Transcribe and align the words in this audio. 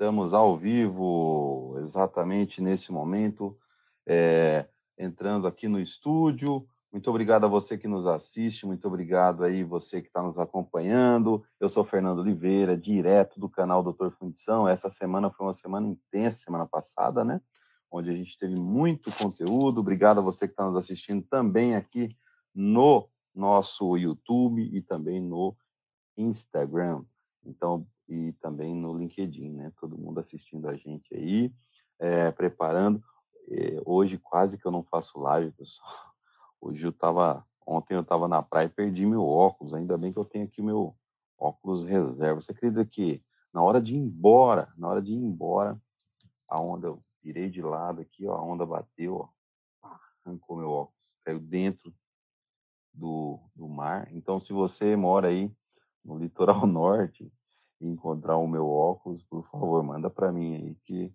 Estamos 0.00 0.32
ao 0.32 0.56
vivo, 0.56 1.74
exatamente 1.80 2.62
nesse 2.62 2.92
momento, 2.92 3.58
é, 4.06 4.64
entrando 4.96 5.44
aqui 5.44 5.66
no 5.66 5.80
estúdio. 5.80 6.64
Muito 6.92 7.10
obrigado 7.10 7.46
a 7.46 7.48
você 7.48 7.76
que 7.76 7.88
nos 7.88 8.06
assiste, 8.06 8.64
muito 8.64 8.86
obrigado 8.86 9.42
aí 9.42 9.64
você 9.64 10.00
que 10.00 10.06
está 10.06 10.22
nos 10.22 10.38
acompanhando. 10.38 11.44
Eu 11.58 11.68
sou 11.68 11.84
Fernando 11.84 12.20
Oliveira, 12.20 12.78
direto 12.78 13.40
do 13.40 13.48
canal 13.48 13.82
Doutor 13.82 14.12
Fundição. 14.12 14.68
Essa 14.68 14.88
semana 14.88 15.32
foi 15.32 15.46
uma 15.46 15.52
semana 15.52 15.88
intensa, 15.88 16.44
semana 16.44 16.64
passada, 16.64 17.24
né? 17.24 17.40
Onde 17.90 18.08
a 18.08 18.14
gente 18.14 18.38
teve 18.38 18.54
muito 18.54 19.10
conteúdo. 19.16 19.80
Obrigado 19.80 20.18
a 20.18 20.22
você 20.22 20.46
que 20.46 20.52
está 20.52 20.64
nos 20.64 20.76
assistindo 20.76 21.26
também 21.28 21.74
aqui 21.74 22.16
no 22.54 23.08
nosso 23.34 23.96
YouTube 23.96 24.62
e 24.62 24.80
também 24.80 25.20
no 25.20 25.56
Instagram. 26.16 27.02
Então, 27.44 27.84
e 28.08 28.32
também 28.40 28.74
no 28.74 28.96
LinkedIn, 28.96 29.50
né? 29.50 29.72
Todo 29.78 29.98
mundo 29.98 30.20
assistindo 30.20 30.68
a 30.68 30.76
gente 30.76 31.14
aí, 31.14 31.52
é, 31.98 32.30
preparando. 32.30 33.02
É, 33.50 33.80
hoje 33.84 34.18
quase 34.18 34.58
que 34.58 34.66
eu 34.66 34.70
não 34.70 34.82
faço 34.82 35.18
live, 35.18 35.52
pessoal. 35.52 35.88
Hoje 36.60 36.84
eu 36.84 36.92
tava, 36.92 37.46
ontem 37.64 37.94
eu 37.94 38.00
estava 38.00 38.26
na 38.26 38.42
praia 38.42 38.66
e 38.66 38.68
perdi 38.68 39.06
meu 39.06 39.24
óculos. 39.24 39.74
Ainda 39.74 39.96
bem 39.96 40.12
que 40.12 40.18
eu 40.18 40.24
tenho 40.24 40.44
aqui 40.44 40.60
meu 40.60 40.96
óculos 41.38 41.84
reserva. 41.84 42.40
Você 42.40 42.50
acredita 42.50 42.84
que 42.84 43.22
na 43.54 43.62
hora 43.62 43.80
de 43.80 43.94
ir 43.94 43.98
embora, 43.98 44.72
na 44.76 44.88
hora 44.88 45.00
de 45.00 45.12
ir 45.12 45.16
embora, 45.16 45.80
a 46.48 46.60
onda, 46.60 46.88
eu 46.88 47.00
virei 47.22 47.48
de 47.48 47.62
lado 47.62 48.00
aqui, 48.00 48.26
ó, 48.26 48.34
a 48.34 48.42
onda 48.42 48.66
bateu, 48.66 49.30
ó, 49.82 49.88
arrancou 50.26 50.56
meu 50.56 50.70
óculos, 50.70 50.98
caiu 51.24 51.38
dentro 51.38 51.94
do, 52.92 53.38
do 53.54 53.68
mar. 53.68 54.08
Então, 54.12 54.40
se 54.40 54.52
você 54.52 54.96
mora 54.96 55.28
aí 55.28 55.50
no 56.04 56.18
litoral 56.18 56.66
norte 56.66 57.30
e 57.80 57.86
encontrar 57.86 58.36
o 58.36 58.46
meu 58.46 58.68
óculos, 58.68 59.22
por 59.24 59.48
favor, 59.50 59.82
manda 59.82 60.10
para 60.10 60.32
mim 60.32 60.56
aí 60.56 60.74
que 60.84 61.12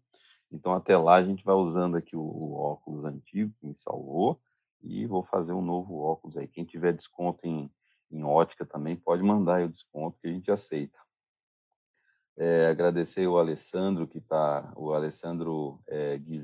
então 0.52 0.74
até 0.74 0.96
lá 0.96 1.16
a 1.16 1.24
gente 1.24 1.44
vai 1.44 1.56
usando 1.56 1.98
aqui 1.98 2.16
o, 2.16 2.22
o, 2.22 2.54
óculos 2.54 3.04
antigo 3.04 3.52
que 3.60 3.66
me 3.66 3.74
salvou 3.74 4.40
e 4.84 5.06
vou 5.08 5.24
fazer 5.24 5.52
um 5.52 5.62
novo 5.64 5.98
óculos 6.00 6.38
aí. 6.38 6.48
Quem 6.48 6.64
tiver 6.64 6.94
desconto 6.94 7.40
em, 7.44 7.72
em 8.12 8.24
ótica 8.24 8.64
também 8.64 8.96
pode 8.96 9.24
mandar 9.24 9.56
aí 9.56 9.66
o 9.66 9.70
desconto 9.70 10.20
que 10.20 10.28
a 10.28 10.32
gente 10.32 10.52
aceita. 10.52 11.00
É, 12.38 12.68
agradecer 12.68 13.28
o 13.28 13.40
Alessandro 13.40 14.08
que 14.08 14.20
está, 14.20 14.72
o 14.76 14.94
Alessandro 14.94 15.82
é, 15.88 16.20
que 16.20 16.36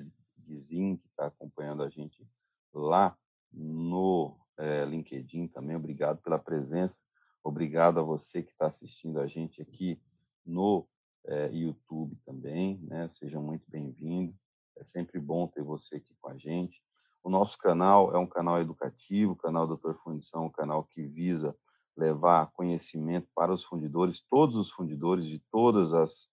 está 1.06 1.28
acompanhando 1.28 1.83
a 1.83 1.89
gente 1.89 2.28
lá 2.73 3.16
no 3.52 4.36
é, 4.58 4.86
LinkedIn 4.86 5.48
também. 5.48 5.76
Obrigado 5.76 6.20
pela 6.22 6.39
presença. 6.39 7.00
Obrigado 7.44 8.00
a 8.00 8.04
você 8.04 8.42
que 8.42 8.52
está 8.52 8.67
assistindo 8.67 9.20
a 9.20 9.28
gente 9.28 9.61
aqui 9.61 10.02
no 10.45 10.88
é, 11.26 11.50
YouTube 11.52 12.16
também, 12.26 12.80
né? 12.84 13.08
Sejam 13.09 13.42
muito 13.42 13.64
bem-vindos. 13.68 14.36
É 14.78 14.84
sempre 14.84 15.20
bom 15.20 15.48
ter 15.48 15.64
você 15.64 15.98
aqui 15.98 16.16
com 16.22 16.30
a 16.30 16.38
gente. 16.38 16.82
O 17.23 17.30
nosso 17.30 17.58
canal 17.58 18.16
é 18.16 18.18
um 18.18 18.28
canal 18.28 18.62
educativo, 18.62 19.34
o 19.34 19.36
canal 19.36 19.67
Doutor 19.67 20.00
Fundição, 20.04 20.45
um 20.45 20.52
canal 20.52 20.86
que 20.86 21.04
visa 21.04 21.56
levar 21.95 22.52
conhecimento 22.54 23.28
para 23.36 23.54
os 23.54 23.64
fundidores, 23.64 24.23
todos 24.30 24.56
os 24.56 24.72
fundidores 24.72 25.26
de 25.26 25.40
todas 25.52 25.94
as 25.94 26.30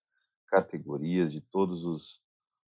categorias, 0.47 1.31
de 1.31 1.41
todos 1.41 1.83
os, 1.83 2.21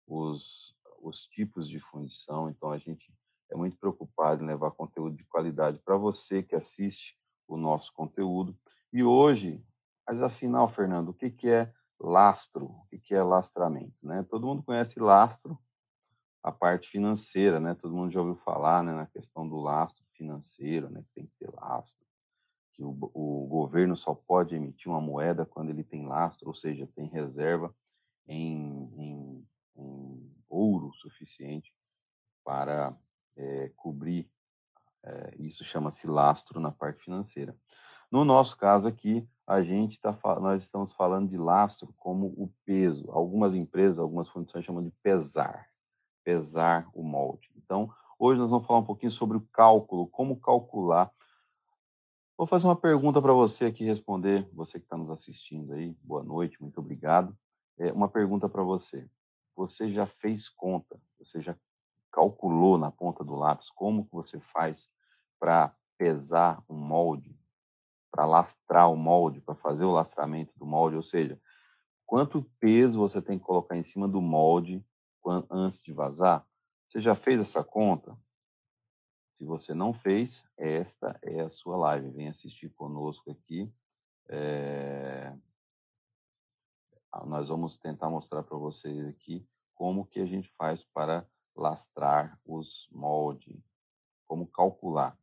os, 0.06 0.76
os 1.02 1.22
tipos 1.28 1.70
de 1.70 1.80
fundição. 1.80 2.50
Então, 2.50 2.72
a 2.72 2.78
gente 2.78 3.14
é 3.50 3.56
muito 3.56 3.78
preocupado 3.78 4.44
em 4.44 4.48
levar 4.48 4.72
conteúdo 4.72 5.16
de 5.16 5.24
qualidade 5.24 5.80
para 5.80 5.96
você 5.96 6.44
que 6.44 6.56
assiste 6.56 7.18
o 7.48 7.58
nosso 7.58 7.92
conteúdo. 7.94 8.56
E 8.92 9.02
hoje, 9.02 9.64
mas 10.10 10.24
afinal, 10.24 10.68
Fernando, 10.68 11.10
o 11.10 11.14
que, 11.14 11.30
que 11.30 11.48
é 11.48 11.72
lastro? 12.00 12.66
O 12.66 12.86
que, 12.90 12.98
que 12.98 13.14
é 13.14 13.22
lastramento? 13.22 14.08
Né? 14.08 14.26
Todo 14.28 14.48
mundo 14.48 14.64
conhece 14.64 15.00
lastro, 15.00 15.60
a 16.42 16.52
parte 16.52 16.90
financeira, 16.90 17.60
né? 17.60 17.76
Todo 17.76 17.94
mundo 17.94 18.12
já 18.12 18.20
ouviu 18.20 18.38
falar 18.38 18.84
né, 18.84 18.92
na 18.92 19.06
questão 19.06 19.48
do 19.48 19.58
lastro 19.58 20.04
financeiro, 20.14 20.90
né? 20.90 21.04
Que 21.04 21.14
tem 21.14 21.26
que 21.28 21.34
ter 21.38 21.54
lastro, 21.54 22.04
que 22.74 22.84
o, 22.84 22.98
o 23.14 23.46
governo 23.48 23.96
só 23.96 24.16
pode 24.16 24.56
emitir 24.56 24.92
uma 24.92 25.00
moeda 25.00 25.46
quando 25.46 25.70
ele 25.70 25.84
tem 25.84 26.08
lastro, 26.08 26.48
ou 26.48 26.56
seja, 26.56 26.90
tem 26.96 27.06
reserva 27.08 27.72
em, 28.28 28.90
em, 28.98 29.48
em 29.76 30.36
ouro 30.50 30.92
suficiente 30.94 31.72
para 32.44 32.98
é, 33.36 33.72
cobrir, 33.76 34.28
é, 35.04 35.36
isso 35.38 35.64
chama-se 35.66 36.08
lastro 36.08 36.60
na 36.60 36.72
parte 36.72 37.04
financeira. 37.04 37.56
No 38.12 38.26
nosso 38.26 38.58
caso 38.58 38.88
aqui, 38.88 39.28
a 39.46 39.62
gente 39.62 39.94
está 39.94 40.18
nós 40.40 40.64
estamos 40.64 40.94
falando 40.94 41.30
de 41.30 41.38
lastro 41.38 41.94
como 41.98 42.28
o 42.28 42.52
peso. 42.66 43.10
Algumas 43.12 43.54
empresas, 43.54 44.00
algumas 44.00 44.28
fundições 44.30 44.66
chamam 44.66 44.84
de 44.84 44.92
pesar, 45.04 45.68
pesar 46.24 46.88
o 46.94 47.04
molde. 47.04 47.50
Então, 47.56 47.92
hoje 48.18 48.40
nós 48.40 48.50
vamos 48.50 48.66
falar 48.66 48.80
um 48.80 48.86
pouquinho 48.86 49.12
sobre 49.12 49.38
o 49.38 49.48
cálculo, 49.52 50.08
como 50.08 50.40
calcular. 50.40 51.12
Vou 52.38 52.48
fazer 52.48 52.68
uma 52.68 52.76
pergunta 52.76 53.22
para 53.22 53.34
você 53.34 53.66
aqui 53.66 53.84
responder, 53.84 54.48
você 54.54 54.80
que 54.80 54.86
está 54.86 54.98
nos 54.98 55.10
assistindo 55.10 55.74
aí. 55.74 55.96
Boa 56.02 56.24
noite, 56.24 56.62
muito 56.62 56.80
obrigado. 56.80 57.38
É, 57.78 57.92
uma 57.92 58.08
pergunta 58.08 58.50
para 58.50 58.64
você. 58.64 59.08
Você 59.56 59.92
já 59.92 60.08
fez 60.08 60.50
conta? 60.50 61.00
Você 61.20 61.42
já 61.42 61.56
calculou 62.12 62.78
na 62.78 62.92
ponta 62.92 63.24
do 63.24 63.36
lápis 63.36 63.70
como 63.70 64.08
você 64.12 64.40
faz 64.40 64.90
para 65.40 65.76
pesar 65.98 66.64
um 66.70 66.76
molde, 66.76 67.39
para 68.12 68.26
lastrar 68.26 68.88
o 68.88 68.96
molde, 68.96 69.42
para 69.42 69.56
fazer 69.56 69.84
o 69.84 69.92
lastramento 69.92 70.54
do 70.58 70.66
molde, 70.66 70.96
ou 70.96 71.04
seja, 71.04 71.40
quanto 72.06 72.44
peso 72.60 73.00
você 73.00 73.22
tem 73.22 73.38
que 73.38 73.46
colocar 73.46 73.78
em 73.78 73.84
cima 73.84 74.08
do 74.08 74.22
molde 74.22 74.84
antes 75.50 75.82
de 75.84 75.94
vazar? 75.94 76.46
Você 76.86 77.00
já 77.00 77.16
fez 77.16 77.40
essa 77.40 77.64
conta? 77.64 78.18
Se 79.34 79.46
você 79.46 79.74
não 79.74 79.94
fez, 79.94 80.44
esta 80.58 81.18
é 81.22 81.42
a 81.42 81.52
sua 81.52 81.78
live. 81.78 82.10
Vem 82.10 82.28
assistir 82.28 82.70
conosco 82.72 83.32
aqui. 83.32 83.72
É... 84.28 85.34
Nós 87.26 87.48
vamos 87.48 87.78
tentar 87.78 88.10
mostrar 88.10 88.44
para 88.44 88.58
vocês 88.58 89.06
aqui 89.08 89.48
como 89.74 90.06
que 90.06 90.20
a 90.20 90.26
gente 90.26 90.52
faz 90.58 90.84
para 90.84 91.26
lastrar 91.56 92.40
os 92.46 92.88
moldes. 92.92 93.64
Como 94.28 94.46
calcular? 94.46 95.18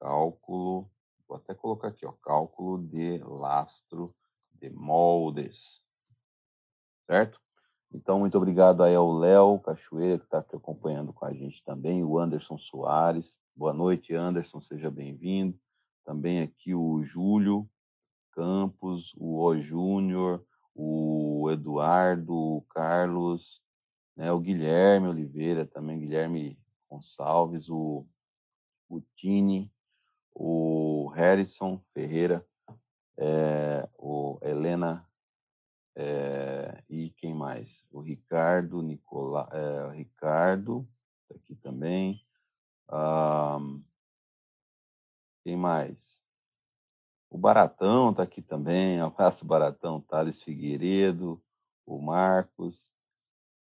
Cálculo, 0.00 0.90
vou 1.32 1.38
até 1.38 1.54
colocar 1.54 1.88
aqui, 1.88 2.04
ó, 2.04 2.12
cálculo 2.12 2.86
de 2.86 3.18
lastro 3.24 4.14
de 4.52 4.68
moldes. 4.68 5.82
Certo? 7.00 7.40
Então, 7.90 8.18
muito 8.18 8.36
obrigado 8.36 8.82
aí 8.82 8.94
ao 8.94 9.12
Léo 9.12 9.58
Cachoeira, 9.60 10.18
que 10.18 10.24
está 10.24 10.38
aqui 10.38 10.54
acompanhando 10.54 11.12
com 11.12 11.24
a 11.24 11.32
gente 11.32 11.64
também, 11.64 12.04
o 12.04 12.18
Anderson 12.18 12.58
Soares. 12.58 13.40
Boa 13.56 13.72
noite, 13.72 14.14
Anderson, 14.14 14.60
seja 14.60 14.90
bem-vindo. 14.90 15.58
Também 16.04 16.42
aqui 16.42 16.74
o 16.74 17.02
Júlio 17.02 17.68
Campos, 18.32 19.14
o 19.16 19.42
O 19.42 19.58
Júnior, 19.58 20.44
o 20.74 21.50
Eduardo, 21.50 22.34
o 22.34 22.62
Carlos, 22.68 23.62
né, 24.16 24.30
o 24.32 24.40
Guilherme 24.40 25.08
Oliveira, 25.08 25.66
também 25.66 25.98
Guilherme 25.98 26.58
Gonçalves, 26.90 27.70
o, 27.70 28.06
o 28.88 29.00
Tini, 29.16 29.70
o 30.34 31.08
Harrison 31.14 31.80
Ferreira, 31.92 32.46
é, 33.16 33.88
o 33.98 34.38
Helena 34.42 35.06
é, 35.94 36.82
e 36.88 37.10
quem 37.10 37.34
mais? 37.34 37.86
O 37.90 38.00
Ricardo, 38.00 38.82
Nicola, 38.82 39.48
é, 39.52 39.84
o 39.86 39.90
Ricardo, 39.90 40.88
tá 41.28 41.34
aqui 41.36 41.54
também. 41.56 42.24
Um, 42.90 43.82
quem 45.44 45.56
mais? 45.56 46.22
O 47.30 47.38
Baratão 47.38 48.10
está 48.10 48.22
aqui 48.22 48.42
também, 48.42 49.00
abraço 49.00 49.44
Baratão, 49.44 50.00
Thales 50.00 50.42
Figueiredo, 50.42 51.42
o 51.86 51.98
Marcos, 52.00 52.92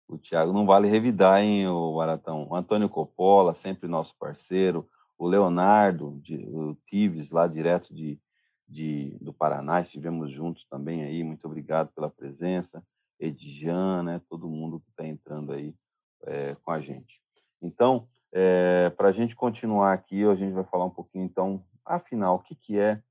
o 0.08 0.18
Thiago. 0.18 0.52
Não 0.52 0.66
vale 0.66 0.88
revidar, 0.88 1.40
hein, 1.40 1.68
o 1.68 1.96
Baratão. 1.96 2.48
O 2.48 2.54
Antônio 2.54 2.88
Coppola, 2.88 3.54
sempre 3.54 3.88
nosso 3.88 4.14
parceiro. 4.16 4.88
O 5.20 5.28
Leonardo, 5.28 6.18
de, 6.22 6.34
o 6.46 6.74
Tives, 6.86 7.30
lá 7.30 7.46
direto 7.46 7.94
de, 7.94 8.18
de, 8.66 9.18
do 9.20 9.34
Paraná, 9.34 9.82
estivemos 9.82 10.32
juntos 10.32 10.64
também 10.64 11.02
aí. 11.02 11.22
Muito 11.22 11.46
obrigado 11.46 11.92
pela 11.92 12.08
presença. 12.08 12.82
Edjan, 13.18 14.02
né, 14.02 14.22
todo 14.30 14.48
mundo 14.48 14.80
que 14.80 14.88
está 14.88 15.06
entrando 15.06 15.52
aí 15.52 15.74
é, 16.22 16.56
com 16.64 16.70
a 16.70 16.80
gente. 16.80 17.20
Então, 17.60 18.08
é, 18.32 18.88
para 18.96 19.08
a 19.08 19.12
gente 19.12 19.36
continuar 19.36 19.92
aqui, 19.92 20.24
a 20.24 20.34
gente 20.34 20.54
vai 20.54 20.64
falar 20.64 20.86
um 20.86 20.90
pouquinho, 20.90 21.26
então, 21.26 21.62
afinal, 21.84 22.36
o 22.36 22.42
que, 22.42 22.54
que 22.54 22.78
é 22.78 23.02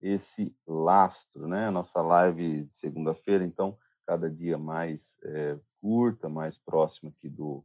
esse 0.00 0.54
lastro, 0.64 1.48
né? 1.48 1.70
Nossa 1.70 2.00
live 2.00 2.66
de 2.66 2.76
segunda-feira, 2.76 3.44
então, 3.44 3.76
cada 4.06 4.30
dia 4.30 4.56
mais 4.56 5.18
é, 5.24 5.58
curta, 5.80 6.28
mais 6.28 6.56
próxima 6.56 7.10
aqui 7.10 7.28
do, 7.28 7.64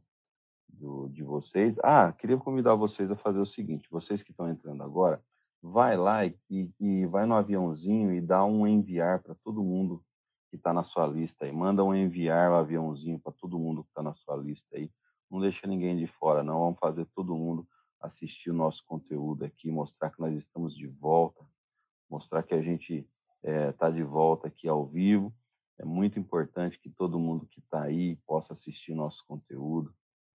do, 0.78 1.08
de 1.08 1.22
vocês. 1.22 1.76
Ah, 1.82 2.12
queria 2.12 2.36
convidar 2.36 2.74
vocês 2.74 3.10
a 3.10 3.16
fazer 3.16 3.40
o 3.40 3.46
seguinte: 3.46 3.88
vocês 3.90 4.22
que 4.22 4.30
estão 4.30 4.48
entrando 4.48 4.82
agora, 4.82 5.22
vai 5.62 5.96
lá 5.96 6.26
e, 6.26 6.36
e 6.78 7.06
vai 7.06 7.26
no 7.26 7.34
aviãozinho 7.34 8.12
e 8.12 8.20
dá 8.20 8.44
um 8.44 8.66
enviar 8.66 9.22
para 9.22 9.34
todo 9.34 9.62
mundo 9.62 10.04
que 10.50 10.56
está 10.56 10.72
na 10.72 10.84
sua 10.84 11.06
lista 11.06 11.44
aí. 11.44 11.52
Manda 11.52 11.82
um 11.82 11.94
enviar 11.94 12.50
o 12.50 12.56
aviãozinho 12.56 13.18
para 13.18 13.32
todo 13.32 13.58
mundo 13.58 13.82
que 13.82 13.90
está 13.90 14.02
na 14.02 14.12
sua 14.12 14.36
lista 14.36 14.76
aí. 14.76 14.90
Não 15.30 15.40
deixa 15.40 15.66
ninguém 15.66 15.96
de 15.96 16.06
fora, 16.06 16.42
não. 16.42 16.60
Vamos 16.60 16.78
fazer 16.78 17.06
todo 17.14 17.34
mundo 17.34 17.66
assistir 18.00 18.50
o 18.50 18.54
nosso 18.54 18.84
conteúdo 18.84 19.44
aqui, 19.44 19.70
mostrar 19.70 20.10
que 20.10 20.20
nós 20.20 20.36
estamos 20.36 20.76
de 20.76 20.86
volta, 20.86 21.42
mostrar 22.10 22.42
que 22.42 22.54
a 22.54 22.62
gente 22.62 23.08
está 23.42 23.86
eh, 23.86 23.90
é, 23.90 23.92
de 23.92 24.02
volta 24.02 24.48
aqui 24.48 24.68
ao 24.68 24.86
vivo. 24.86 25.34
É 25.78 25.84
muito 25.84 26.18
importante 26.18 26.78
que 26.78 26.90
todo 26.90 27.18
mundo 27.18 27.46
que 27.46 27.60
está 27.60 27.82
aí 27.82 28.16
possa 28.26 28.52
assistir 28.52 28.94
nosso 28.94 29.24
conteúdo, 29.26 29.92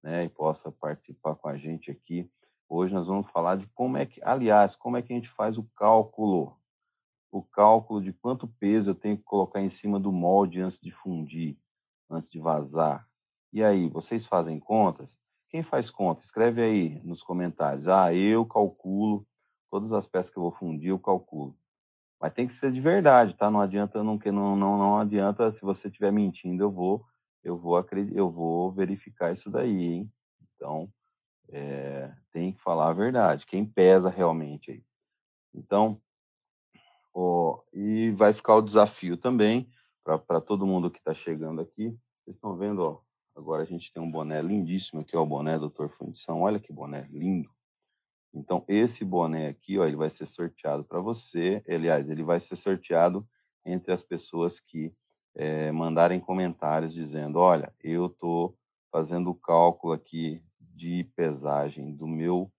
né, 0.06 0.26
e 0.26 0.30
possa 0.30 0.72
participar 0.72 1.36
com 1.36 1.50
a 1.50 1.58
gente 1.58 1.90
aqui. 1.90 2.30
Hoje 2.70 2.94
nós 2.94 3.08
vamos 3.08 3.28
falar 3.32 3.58
de 3.58 3.66
como 3.74 3.98
é 3.98 4.06
que, 4.06 4.22
aliás, 4.24 4.76
como 4.76 4.98
é 4.98 5.02
que 5.02 5.12
a 5.12 5.16
gente 5.16 5.30
faz 5.32 5.58
o 5.58 5.68
cálculo, 5.76 6.56
o 7.32 7.42
cálculo 7.42 8.02
de 8.02 8.14
quanto 8.14 8.48
peso 8.48 8.92
eu 8.92 8.96
tenho 8.96 9.18
que 9.18 9.24
colocar 9.24 9.62
em 9.62 9.72
cima 9.72 10.00
do 10.00 10.12
molde 10.12 10.62
antes 10.62 10.80
de 10.80 10.92
fundir, 10.92 11.58
antes 12.08 12.30
de 12.30 12.40
vazar. 12.40 13.08
E 13.52 13.64
aí, 13.64 13.90
vocês 13.90 14.28
fazem 14.28 14.60
contas? 14.60 15.18
Quem 15.50 15.64
faz 15.64 15.90
conta? 15.90 16.22
Escreve 16.22 16.62
aí 16.62 17.02
nos 17.04 17.24
comentários. 17.24 17.88
Ah, 17.88 18.14
eu 18.14 18.46
calculo 18.46 19.26
todas 19.72 19.92
as 19.92 20.08
peças 20.08 20.32
que 20.32 20.38
eu 20.38 20.44
vou 20.44 20.52
fundir, 20.52 20.90
eu 20.90 21.00
calculo. 21.00 21.58
Mas 22.22 22.34
tem 22.34 22.48
que 22.48 22.54
ser 22.54 22.72
de 22.72 22.80
verdade, 22.80 23.34
tá? 23.34 23.50
Não 23.50 23.60
adianta 23.60 24.04
não 24.04 24.20
não 24.24 24.56
não, 24.56 24.78
não 24.78 24.98
adianta 25.00 25.52
se 25.52 25.62
você 25.62 25.88
estiver 25.88 26.12
mentindo, 26.12 26.64
eu 26.64 26.72
vou 26.72 27.04
eu 27.46 27.56
vou 27.58 27.78
eu 28.12 28.30
vou 28.30 28.72
verificar 28.72 29.32
isso 29.32 29.52
daí, 29.52 29.84
hein? 29.84 30.12
Então, 30.56 30.92
é, 31.50 32.12
tem 32.32 32.52
que 32.52 32.62
falar 32.62 32.90
a 32.90 32.94
verdade, 32.94 33.46
quem 33.46 33.64
pesa 33.64 34.10
realmente 34.10 34.72
aí. 34.72 34.84
Então, 35.54 36.02
ó, 37.14 37.62
e 37.72 38.10
vai 38.12 38.34
ficar 38.34 38.56
o 38.56 38.64
desafio 38.64 39.16
também 39.16 39.70
para 40.04 40.42
todo 40.42 40.66
mundo 40.66 40.90
que 40.90 40.98
está 40.98 41.14
chegando 41.14 41.62
aqui. 41.62 41.96
Vocês 42.24 42.36
estão 42.36 42.58
vendo, 42.58 42.80
ó, 42.80 43.02
agora 43.36 43.62
a 43.62 43.66
gente 43.66 43.94
tem 43.94 44.02
um 44.02 44.10
boné 44.10 44.42
lindíssimo 44.42 45.02
aqui, 45.02 45.16
ó, 45.16 45.22
o 45.22 45.28
boné 45.28 45.60
Doutor 45.60 45.90
Fundição. 45.92 46.42
Olha 46.42 46.60
que 46.60 46.74
boné 46.74 47.08
lindo. 47.12 47.50
Então, 48.34 48.66
esse 48.68 49.06
boné 49.06 49.50
aqui, 49.50 49.78
ó, 49.78 49.86
ele 49.86 49.96
vai 49.96 50.10
ser 50.10 50.26
sorteado 50.26 50.84
para 50.84 51.00
você. 51.00 51.64
Aliás, 51.70 52.10
ele 52.10 52.24
vai 52.24 52.40
ser 52.40 52.56
sorteado 52.56 53.26
entre 53.64 53.94
as 53.94 54.04
pessoas 54.04 54.60
que 54.60 54.92
é, 55.36 55.72
mandarem 55.72 56.20
comentários 56.20 56.94
dizendo: 56.94 57.40
olha, 57.40 57.72
eu 57.84 58.08
estou 58.08 58.56
fazendo 58.92 59.30
o 59.30 59.36
cálculo 59.36 59.94
aqui 59.94 60.42
de 60.60 61.04
pesagem 61.16 61.94
do 61.94 62.08
meu, 62.08 62.52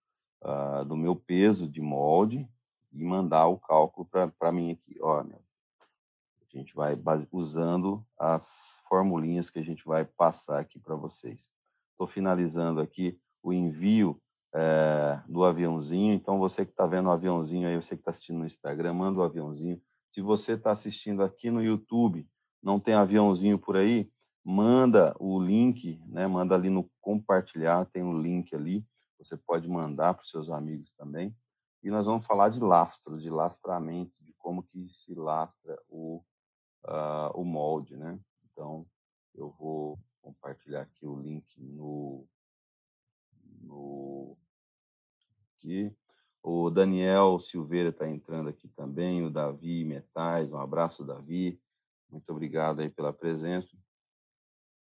uh, 0.42 0.84
do 0.84 0.96
meu 0.96 1.16
peso 1.16 1.68
de 1.68 1.80
molde 1.80 2.48
e 2.92 3.04
mandar 3.04 3.46
o 3.46 3.58
cálculo 3.58 4.06
para 4.06 4.52
mim 4.52 4.72
aqui. 4.72 4.98
Olha, 5.00 5.38
a 6.40 6.56
gente 6.56 6.74
vai 6.74 6.98
usando 7.32 8.04
as 8.18 8.80
formulinhas 8.88 9.50
que 9.50 9.58
a 9.58 9.64
gente 9.64 9.84
vai 9.84 10.04
passar 10.04 10.60
aqui 10.60 10.78
para 10.78 10.94
vocês. 10.94 11.48
Estou 11.92 12.06
finalizando 12.06 12.80
aqui 12.80 13.18
o 13.42 13.52
envio 13.52 14.20
é, 14.54 15.20
do 15.28 15.44
aviãozinho. 15.44 16.14
Então, 16.14 16.38
você 16.38 16.64
que 16.64 16.70
está 16.70 16.86
vendo 16.86 17.06
o 17.06 17.12
aviãozinho 17.12 17.68
aí, 17.68 17.76
você 17.76 17.94
que 17.94 18.00
está 18.00 18.10
assistindo 18.10 18.38
no 18.38 18.46
Instagram, 18.46 18.94
manda 18.94 19.20
o 19.20 19.22
aviãozinho. 19.22 19.80
Se 20.10 20.20
você 20.20 20.52
está 20.52 20.72
assistindo 20.72 21.22
aqui 21.22 21.50
no 21.50 21.62
YouTube, 21.62 22.26
não 22.66 22.80
tem 22.80 22.94
aviãozinho 22.94 23.60
por 23.60 23.76
aí, 23.76 24.10
manda 24.44 25.14
o 25.20 25.38
link, 25.40 26.02
né? 26.08 26.26
Manda 26.26 26.56
ali 26.56 26.68
no 26.68 26.90
compartilhar, 27.00 27.86
tem 27.86 28.02
um 28.02 28.20
link 28.20 28.52
ali. 28.56 28.84
Você 29.20 29.36
pode 29.36 29.68
mandar 29.68 30.14
para 30.14 30.24
os 30.24 30.30
seus 30.30 30.50
amigos 30.50 30.90
também. 30.98 31.32
E 31.80 31.90
nós 31.90 32.06
vamos 32.06 32.26
falar 32.26 32.48
de 32.48 32.58
lastro, 32.58 33.20
de 33.20 33.30
lastramento, 33.30 34.12
de 34.20 34.32
como 34.32 34.64
que 34.64 34.88
se 34.88 35.14
lastra 35.14 35.78
o, 35.88 36.20
uh, 36.86 37.40
o 37.40 37.44
molde, 37.44 37.96
né? 37.96 38.18
Então, 38.50 38.84
eu 39.32 39.50
vou 39.50 39.96
compartilhar 40.20 40.80
aqui 40.80 41.06
o 41.06 41.14
link 41.14 41.46
no, 41.62 42.26
no 43.62 44.36
aqui. 45.54 45.94
O 46.42 46.68
Daniel 46.68 47.38
Silveira 47.38 47.90
está 47.90 48.08
entrando 48.08 48.48
aqui 48.48 48.66
também, 48.70 49.24
o 49.24 49.30
Davi 49.30 49.84
Metais, 49.84 50.50
um 50.50 50.58
abraço, 50.58 51.04
Davi. 51.04 51.60
Muito 52.10 52.30
obrigado 52.30 52.80
aí 52.80 52.88
pela 52.88 53.12
presença. 53.12 53.76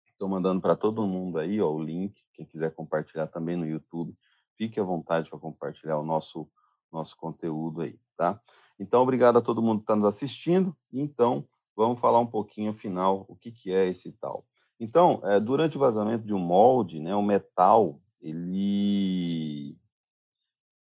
Estou 0.06 0.28
mandando 0.28 0.60
para 0.60 0.76
todo 0.76 1.06
mundo 1.06 1.38
aí 1.38 1.60
ó, 1.60 1.70
o 1.70 1.82
link, 1.82 2.14
quem 2.34 2.46
quiser 2.46 2.74
compartilhar 2.74 3.26
também 3.26 3.56
no 3.56 3.66
YouTube, 3.66 4.16
fique 4.56 4.78
à 4.78 4.84
vontade 4.84 5.28
para 5.28 5.38
compartilhar 5.38 5.98
o 5.98 6.04
nosso, 6.04 6.48
nosso 6.92 7.16
conteúdo 7.16 7.80
aí, 7.80 7.98
tá? 8.16 8.40
Então, 8.78 9.02
obrigado 9.02 9.38
a 9.38 9.42
todo 9.42 9.62
mundo 9.62 9.78
que 9.78 9.84
está 9.84 9.96
nos 9.96 10.06
assistindo. 10.06 10.76
Então, 10.92 11.46
vamos 11.76 12.00
falar 12.00 12.20
um 12.20 12.26
pouquinho, 12.26 12.70
afinal, 12.70 13.24
o 13.28 13.36
que, 13.36 13.50
que 13.50 13.72
é 13.72 13.88
esse 13.88 14.12
tal. 14.12 14.46
Então, 14.78 15.20
é, 15.24 15.38
durante 15.38 15.76
o 15.76 15.80
vazamento 15.80 16.24
de 16.24 16.34
um 16.34 16.38
molde, 16.38 16.98
né, 16.98 17.14
o 17.14 17.22
metal, 17.22 18.00
ele, 18.20 19.78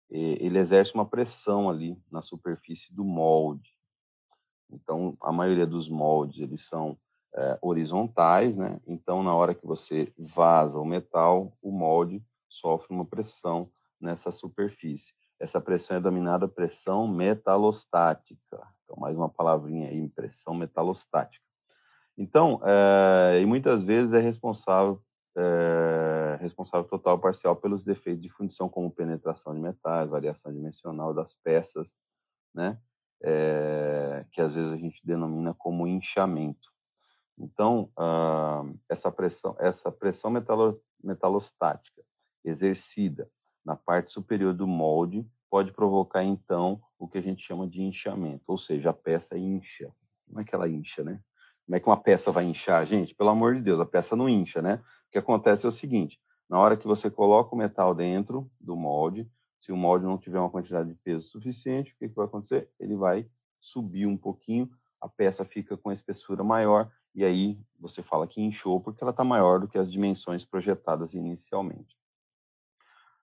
ele 0.09 0.57
exerce 0.57 0.93
uma 0.93 1.05
pressão 1.05 1.69
ali 1.69 2.01
na 2.11 2.21
superfície 2.21 2.93
do 2.93 3.03
molde. 3.03 3.72
Então, 4.73 5.15
a 5.21 5.31
maioria 5.31 5.67
dos 5.67 5.89
moldes, 5.89 6.41
eles 6.41 6.67
são 6.67 6.97
é, 7.35 7.57
horizontais, 7.61 8.55
né? 8.55 8.79
Então, 8.87 9.23
na 9.23 9.33
hora 9.33 9.55
que 9.55 9.65
você 9.65 10.13
vaza 10.17 10.79
o 10.79 10.85
metal, 10.85 11.53
o 11.61 11.71
molde 11.71 12.23
sofre 12.49 12.93
uma 12.93 13.05
pressão 13.05 13.67
nessa 13.99 14.31
superfície. 14.31 15.13
Essa 15.39 15.59
pressão 15.59 15.97
é 15.97 15.99
denominada 15.99 16.47
pressão 16.47 17.07
metalostática. 17.07 18.61
Então, 18.83 18.95
mais 18.97 19.17
uma 19.17 19.29
palavrinha 19.29 19.89
aí, 19.89 20.07
pressão 20.09 20.53
metalostática. 20.53 21.43
Então, 22.17 22.61
é, 22.63 23.39
e 23.41 23.45
muitas 23.45 23.83
vezes 23.83 24.13
é 24.13 24.19
responsável, 24.19 25.01
é, 25.35 26.37
responsável 26.39 26.87
total 26.87 27.15
ou 27.15 27.19
parcial 27.19 27.55
pelos 27.55 27.83
defeitos 27.83 28.21
de 28.21 28.29
fundição, 28.29 28.69
como 28.69 28.91
penetração 28.91 29.53
de 29.53 29.59
metais, 29.59 30.09
variação 30.09 30.53
dimensional 30.53 31.13
das 31.13 31.33
peças, 31.43 31.93
né? 32.53 32.79
É, 33.23 34.25
que 34.31 34.41
às 34.41 34.53
vezes 34.53 34.71
a 34.71 34.77
gente 34.77 34.99
denomina 35.03 35.53
como 35.53 35.87
inchamento. 35.87 36.71
Então, 37.37 37.89
uh, 37.97 38.77
essa 38.89 39.11
pressão, 39.11 39.55
essa 39.59 39.91
pressão 39.91 40.29
metalo, 40.29 40.79
metalostática 41.03 42.03
exercida 42.43 43.29
na 43.65 43.75
parte 43.75 44.11
superior 44.11 44.53
do 44.53 44.67
molde 44.67 45.25
pode 45.49 45.71
provocar, 45.71 46.23
então, 46.23 46.81
o 46.97 47.07
que 47.07 47.17
a 47.17 47.21
gente 47.21 47.43
chama 47.43 47.67
de 47.67 47.81
inchamento, 47.81 48.43
ou 48.47 48.57
seja, 48.57 48.89
a 48.89 48.93
peça 48.93 49.37
incha. 49.37 49.91
Como 50.27 50.41
é 50.41 50.43
que 50.43 50.53
ela 50.53 50.67
incha, 50.67 51.03
né? 51.03 51.19
Como 51.65 51.75
é 51.75 51.79
que 51.79 51.87
uma 51.87 52.01
peça 52.01 52.31
vai 52.31 52.43
inchar, 52.43 52.85
gente? 52.85 53.15
Pelo 53.15 53.29
amor 53.29 53.55
de 53.55 53.61
Deus, 53.61 53.79
a 53.79 53.85
peça 53.85 54.15
não 54.15 54.27
incha, 54.27 54.61
né? 54.61 54.81
O 55.07 55.11
que 55.11 55.17
acontece 55.17 55.65
é 55.65 55.69
o 55.69 55.71
seguinte, 55.71 56.19
na 56.49 56.59
hora 56.59 56.75
que 56.75 56.87
você 56.87 57.09
coloca 57.09 57.55
o 57.55 57.57
metal 57.57 57.93
dentro 57.95 58.49
do 58.59 58.75
molde, 58.75 59.29
se 59.63 59.71
o 59.71 59.77
molde 59.77 60.05
não 60.05 60.17
tiver 60.17 60.39
uma 60.39 60.49
quantidade 60.49 60.89
de 60.89 60.95
peso 60.95 61.25
suficiente, 61.29 61.93
o 61.93 61.97
que, 61.97 62.09
que 62.09 62.15
vai 62.15 62.25
acontecer? 62.25 62.69
Ele 62.77 62.97
vai 62.97 63.25
subir 63.61 64.05
um 64.05 64.17
pouquinho, 64.17 64.69
a 64.99 65.07
peça 65.07 65.45
fica 65.45 65.77
com 65.77 65.89
a 65.89 65.93
espessura 65.93 66.43
maior, 66.43 66.91
e 67.15 67.23
aí 67.23 67.57
você 67.79 68.03
fala 68.03 68.27
que 68.27 68.41
inchou 68.41 68.81
porque 68.81 69.01
ela 69.01 69.11
está 69.11 69.23
maior 69.23 69.61
do 69.61 69.67
que 69.69 69.77
as 69.77 69.89
dimensões 69.89 70.43
projetadas 70.43 71.13
inicialmente. 71.13 71.95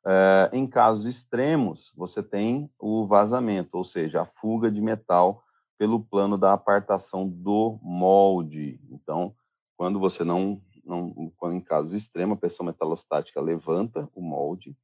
É, 0.07 0.49
em 0.55 0.67
casos 0.67 1.05
extremos, 1.05 1.93
você 1.95 2.23
tem 2.23 2.71
o 2.79 3.07
vazamento, 3.07 3.77
ou 3.77 3.85
seja, 3.85 4.23
a 4.23 4.27
fuga 4.27 4.71
de 4.71 4.81
metal 4.81 5.45
pelo 5.77 6.03
plano 6.03 6.39
da 6.39 6.55
apartação 6.55 7.29
do 7.29 7.79
molde. 7.83 8.81
Então, 8.89 9.35
quando 9.77 10.01
você 10.01 10.25
não, 10.25 10.59
não 10.87 11.31
quando 11.37 11.55
em 11.57 11.61
casos 11.61 11.93
extremos, 11.93 12.39
a 12.39 12.41
pressão 12.41 12.65
metalostática 12.65 13.43
levanta 13.43 14.09
o 14.15 14.23
molde, 14.23 14.75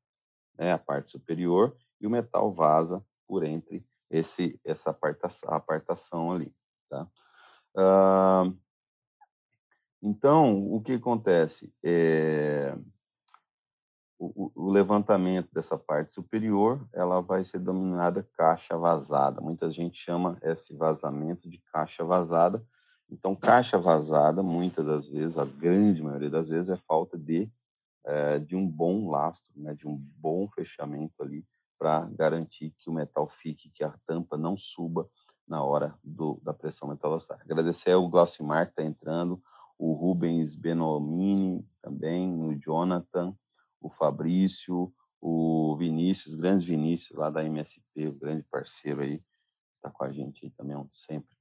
né, 0.59 0.73
a 0.73 0.79
parte 0.79 1.11
superior, 1.11 1.77
e 2.01 2.07
o 2.07 2.11
metal 2.11 2.53
vaza 2.53 3.03
por 3.27 3.45
entre 3.45 3.85
esse, 4.11 4.61
essa 4.65 4.91
apartação, 4.91 5.53
apartação 5.53 6.33
ali. 6.33 6.55
Tá? 6.89 7.07
Então, 10.03 10.73
o 10.73 10.81
que 10.81 10.93
acontece? 10.93 11.73
É, 11.83 12.77
o, 14.19 14.53
o, 14.55 14.71
levantamento 14.71 15.53
dessa 15.53 15.77
parte 15.77 16.15
superior, 16.15 16.87
ela 16.93 17.21
vai 17.21 17.45
ser 17.45 17.59
denominada 17.59 18.27
caixa 18.37 18.77
vazada. 18.77 19.41
Muita 19.41 19.71
gente 19.71 19.99
chama 19.99 20.39
esse 20.43 20.75
vazamento 20.75 21.49
de 21.49 21.59
caixa 21.73 22.05
vazada. 22.05 22.65
Então, 23.11 23.37
caixa 23.37 23.79
vazada, 23.79 24.43
muitas 24.43 24.87
das 24.87 25.09
vezes, 25.09 25.39
a 25.39 25.45
grande 25.45 26.03
maioria 26.03 26.31
das 26.31 26.49
vezes, 26.49 26.71
é 26.71 26.77
falta 26.89 27.19
de 27.19 27.51
é, 28.07 28.39
de 28.39 28.55
um 28.55 28.67
bom 28.67 29.11
lastro, 29.11 29.53
né, 29.57 29.75
de 29.75 29.87
um 29.87 29.97
bom 29.97 30.49
fechamento 30.51 31.23
ali 31.23 31.45
para 31.79 32.09
garantir 32.13 32.73
que 32.79 32.89
o 32.89 32.93
metal 32.93 33.29
fique, 33.29 33.71
que 33.71 33.85
a 33.85 33.93
tampa 34.07 34.39
não 34.39 34.57
suba 34.57 35.09
na 35.47 35.63
hora 35.63 35.95
do, 36.03 36.41
da 36.43 36.55
pressão 36.55 36.89
metalostática. 36.89 37.45
Agradecer 37.53 37.91
ao 37.91 38.09
Glaucimar 38.09 38.67
que 38.67 38.73
está 38.73 38.83
entrando, 38.83 39.43
o 39.79 39.93
Rubens 39.93 40.57
Benomini 40.57 41.65
também, 41.83 42.33
o 42.43 42.55
Jonathan, 42.59 43.37
o 43.81 43.91
Fabrício, 43.91 44.93
o 45.21 45.77
Vinícius, 45.77 46.35
grande 46.35 46.67
Vinícius 46.67 47.19
lá 47.19 47.29
da 47.29 47.45
MSP, 47.45 48.07
o 48.07 48.15
grande 48.15 48.43
parceiro 48.45 49.03
aí, 49.03 49.23
está 49.77 49.91
com 49.91 50.05
a 50.05 50.13
gente 50.13 50.47
aí 50.47 50.51
também 50.51 50.77
sempre. 50.91 51.37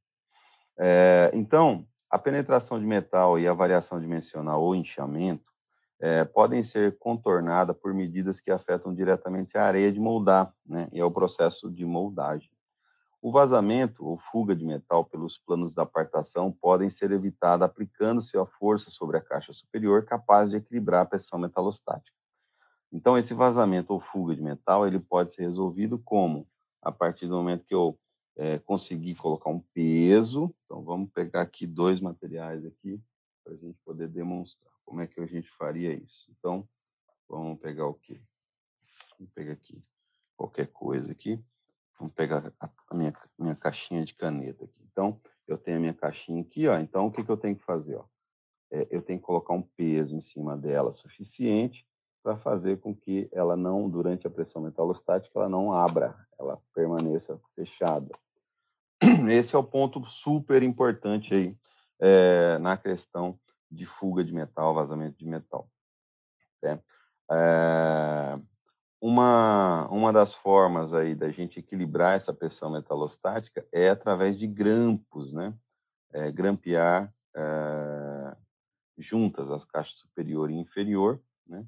É, 0.78 1.32
então, 1.34 1.88
A 2.10 2.20
penetração 2.20 2.80
de 2.80 2.86
metal 2.86 3.40
e 3.40 3.48
a 3.48 3.54
variação 3.54 4.00
dimensional 4.00 4.62
ou 4.62 4.76
inchamento 4.76 5.55
é, 6.00 6.25
podem 6.25 6.64
ser 6.64 6.98
contornadas 6.98 7.75
por 7.78 7.94
medidas 7.94 8.40
que 8.40 8.52
afetam 8.52 8.94
diretamente 8.94 9.58
a 9.58 9.66
areia 9.66 9.92
de 9.92 10.00
moldar, 10.00 10.54
né, 10.66 10.88
e 10.92 11.00
é 11.00 11.06
o 11.06 11.12
processo 11.12 11.70
de 11.72 11.86
moldagem. 11.86 12.50
O 13.22 13.32
vazamento 13.32 14.06
ou 14.06 14.20
fuga 14.32 14.56
de 14.56 14.64
metal 14.64 15.04
pelos 15.04 15.38
planos 15.40 15.74
da 15.74 15.82
apartação 15.82 16.52
podem 16.52 16.90
ser 16.92 17.12
evitados 17.12 17.66
aplicando-se 17.66 18.38
a 18.38 18.46
força 18.46 18.92
sobre 18.92 19.18
a 19.18 19.22
caixa 19.22 19.52
superior 19.52 20.06
capaz 20.06 20.52
de 20.52 20.58
equilibrar 20.58 21.02
a 21.02 21.06
pressão 21.06 21.40
metalostática. 21.40 22.16
Então, 22.92 23.18
esse 23.18 23.34
vazamento 23.34 23.94
ou 23.94 24.00
fuga 24.00 24.36
de 24.36 24.42
metal 24.44 24.86
ele 24.86 25.00
pode 25.00 25.34
ser 25.34 25.42
resolvido 25.42 25.98
como? 25.98 26.48
A 26.82 26.92
partir 26.92 27.28
do 27.28 27.36
momento 27.36 27.66
que 27.66 27.74
eu 27.74 27.98
é, 28.38 28.60
conseguir 28.60 29.16
colocar 29.16 29.50
um 29.50 29.60
peso. 29.74 30.54
Então, 30.66 30.84
vamos 30.84 31.10
pegar 31.10 31.42
aqui 31.42 31.66
dois 31.66 32.00
materiais 32.00 32.64
aqui 32.64 33.02
para 33.44 33.54
a 33.54 33.58
gente 33.58 33.80
poder 33.84 34.08
demonstrar 34.08 34.75
como 34.86 35.01
é 35.01 35.08
que 35.08 35.20
a 35.20 35.25
gente 35.25 35.50
faria 35.51 35.94
isso. 35.94 36.32
Então, 36.38 36.68
vamos 37.27 37.60
pegar 37.60 37.88
o 37.88 37.94
quê? 37.96 38.22
Vamos 39.18 39.34
pegar 39.34 39.54
aqui 39.54 39.84
qualquer 40.36 40.68
coisa 40.68 41.12
aqui. 41.12 41.44
Vamos 41.98 42.13
pegar 42.13 42.54
a 42.60 42.96
minha, 42.96 43.13
minha 43.38 43.56
caixinha 43.56 44.04
de 44.04 44.13
caneta 44.13 44.65
aqui. 44.65 44.84
Então, 44.92 45.20
eu 45.48 45.58
tenho 45.58 45.77
a 45.77 45.80
minha 45.80 45.94
caixinha 45.94 46.42
aqui, 46.42 46.68
ó. 46.68 46.77
Então, 46.80 47.08
o 47.08 47.12
que, 47.12 47.24
que 47.24 47.32
eu 47.32 47.38
tenho 47.38 47.56
que 47.56 47.63
fazer, 47.63 47.96
ó? 47.96 48.06
É, 48.72 48.88
eu 48.89 49.01
tenho 49.01 49.20
que 49.20 49.25
colocar 49.25 49.54
um 49.54 49.62
peso 49.62 50.15
em 50.15 50.22
cima 50.22 50.58
dela 50.58 50.94
suficiente 50.94 51.88
para 52.22 52.36
fazer 52.36 52.80
com 52.80 52.94
que 52.94 53.30
ela 53.32 53.56
não, 53.56 53.89
durante 53.89 54.25
a 54.25 54.30
pressão 54.30 54.62
metalostática, 54.62 55.38
ela 55.38 55.48
não 55.48 55.72
abra, 55.72 56.15
ela 56.39 56.60
permaneça 56.74 57.39
fechada. 57.56 58.10
Esse 59.30 59.56
é 59.56 59.60
o 59.60 59.63
ponto 59.63 60.04
super 60.06 60.63
importante 60.63 61.34
aí 61.34 61.56
é, 62.00 62.58
na 62.58 62.75
questão 62.75 63.39
de 63.72 63.86
fuga 63.86 64.24
de 64.24 64.34
metal, 64.34 64.74
vazamento 64.74 65.18
de 65.18 65.28
metal. 65.28 65.70
Né? 66.62 66.80
É, 67.32 68.40
uma, 69.02 69.88
uma 69.90 70.12
das 70.12 70.34
formas 70.34 70.94
aí 70.94 71.14
da 71.14 71.30
gente 71.30 71.60
equilibrar 71.60 72.16
essa 72.16 72.34
pressão 72.34 72.72
metalostática 72.72 73.66
é 73.72 73.90
através 73.90 74.38
de 74.38 74.48
grampos, 74.48 75.32
né? 75.32 75.54
É, 76.12 76.32
grampear 76.32 77.14
é, 77.36 78.36
juntas 78.98 79.52
as 79.52 79.66
caixas 79.66 80.00
superior 80.00 80.50
e 80.50 80.56
inferior, 80.56 81.22
né? 81.46 81.66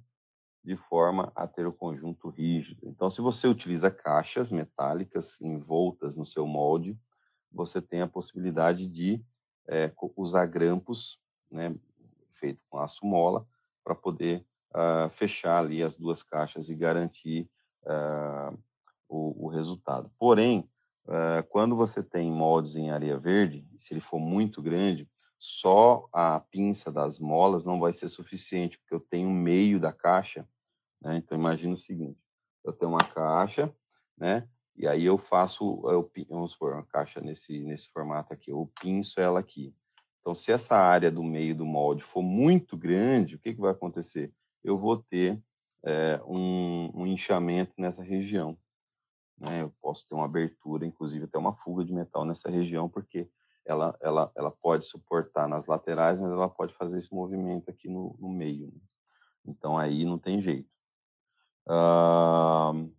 De 0.63 0.75
forma 0.75 1.31
a 1.35 1.45
ter 1.45 1.67
o 1.67 1.73
conjunto 1.73 2.29
rígido. 2.29 2.87
Então, 2.87 3.09
se 3.09 3.21
você 3.21 3.47
utiliza 3.47 3.91
caixas 3.91 4.51
metálicas 4.51 5.39
envoltas 5.39 6.17
no 6.17 6.25
seu 6.25 6.47
molde, 6.47 6.97
você 7.51 7.81
tem 7.81 8.01
a 8.01 8.07
possibilidade 8.07 8.87
de 8.87 9.23
é, 9.67 9.91
usar 10.15 10.45
grampos, 10.45 11.19
né? 11.51 11.75
Feito 12.39 12.61
com 12.69 12.79
aço 12.79 13.05
mola, 13.05 13.45
para 13.83 13.95
poder 13.95 14.45
uh, 14.71 15.09
fechar 15.11 15.59
ali 15.59 15.81
as 15.81 15.97
duas 15.97 16.21
caixas 16.21 16.69
e 16.69 16.75
garantir 16.75 17.49
uh, 17.83 18.57
o, 19.07 19.45
o, 19.45 19.47
resultado. 19.47 20.11
Porém, 20.19 20.69
uh, 21.05 21.43
quando 21.49 21.75
você 21.75 22.03
tem 22.03 22.31
moldes 22.31 22.75
em 22.75 22.91
areia 22.91 23.17
verde, 23.17 23.65
se 23.77 23.93
ele 23.93 24.01
for 24.01 24.19
muito 24.19 24.61
grande, 24.61 25.09
só 25.39 26.07
a 26.11 26.39
pinça 26.39 26.91
das 26.91 27.19
molas 27.19 27.63
não 27.63 27.79
vai 27.79 27.93
ser 27.93 28.07
suficiente, 28.07 28.77
porque 28.77 28.93
eu 28.93 28.99
tenho 28.99 29.29
meio 29.29 29.79
da 29.79 29.93
caixa, 29.93 30.47
né? 31.01 31.17
Então, 31.17 31.37
imagina 31.37 31.75
o 31.75 31.79
seguinte, 31.79 32.19
eu 32.63 32.73
tenho 32.73 32.91
uma 32.91 33.03
caixa, 33.03 33.73
né? 34.17 34.47
E 34.75 34.87
aí 34.87 35.05
eu 35.05 35.17
faço, 35.17 35.81
eu, 35.89 36.11
vamos 36.29 36.51
supor, 36.51 36.73
uma 36.73 36.85
caixa 36.85 37.19
nesse, 37.19 37.59
nesse 37.59 37.89
formato 37.89 38.33
aqui, 38.33 38.51
eu 38.51 38.71
pinço 38.79 39.19
ela 39.19 39.39
aqui. 39.39 39.73
Então, 40.27 40.35
se 40.35 40.51
essa 40.51 40.75
área 40.75 41.09
do 41.09 41.23
meio 41.23 41.55
do 41.55 41.65
molde 41.65 42.03
for 42.03 42.21
muito 42.21 42.75
grande, 42.75 43.35
o 43.35 43.39
que, 43.39 43.53
que 43.53 43.61
vai 43.61 43.71
acontecer? 43.71 44.33
eu 44.61 44.77
vou 44.77 44.97
ter 44.97 45.41
é, 45.85 46.19
um, 46.25 46.91
um, 46.93 47.07
inchamento 47.07 47.71
nessa 47.77 48.03
região. 48.03 48.57
Né? 49.37 49.61
Eu 49.61 49.73
posso 49.81 50.05
ter 50.05 50.15
uma 50.15 50.25
abertura, 50.25 50.85
inclusive 50.85 51.23
até 51.23 51.37
uma 51.37 51.55
fuga 51.55 51.85
de 51.85 51.93
metal 51.93 52.25
nessa 52.25 52.49
região, 52.49 52.89
porque 52.89 53.29
ela, 53.63 53.97
ela, 54.01 54.29
ela 54.35 54.51
pode 54.51 54.85
suportar 54.85 55.47
nas 55.47 55.65
laterais, 55.65 56.19
mas 56.19 56.29
ela 56.29 56.49
pode 56.49 56.73
fazer 56.73 56.97
esse 56.97 57.13
movimento 57.13 57.71
aqui 57.71 57.87
no, 57.87 58.13
no 58.19 58.27
meio. 58.27 58.67
Né? 58.67 58.81
Então 59.45 59.77
aí 59.77 60.03
não 60.03 60.19
tem 60.19 60.41
jeito. 60.41 60.69
Uh, 61.65 62.91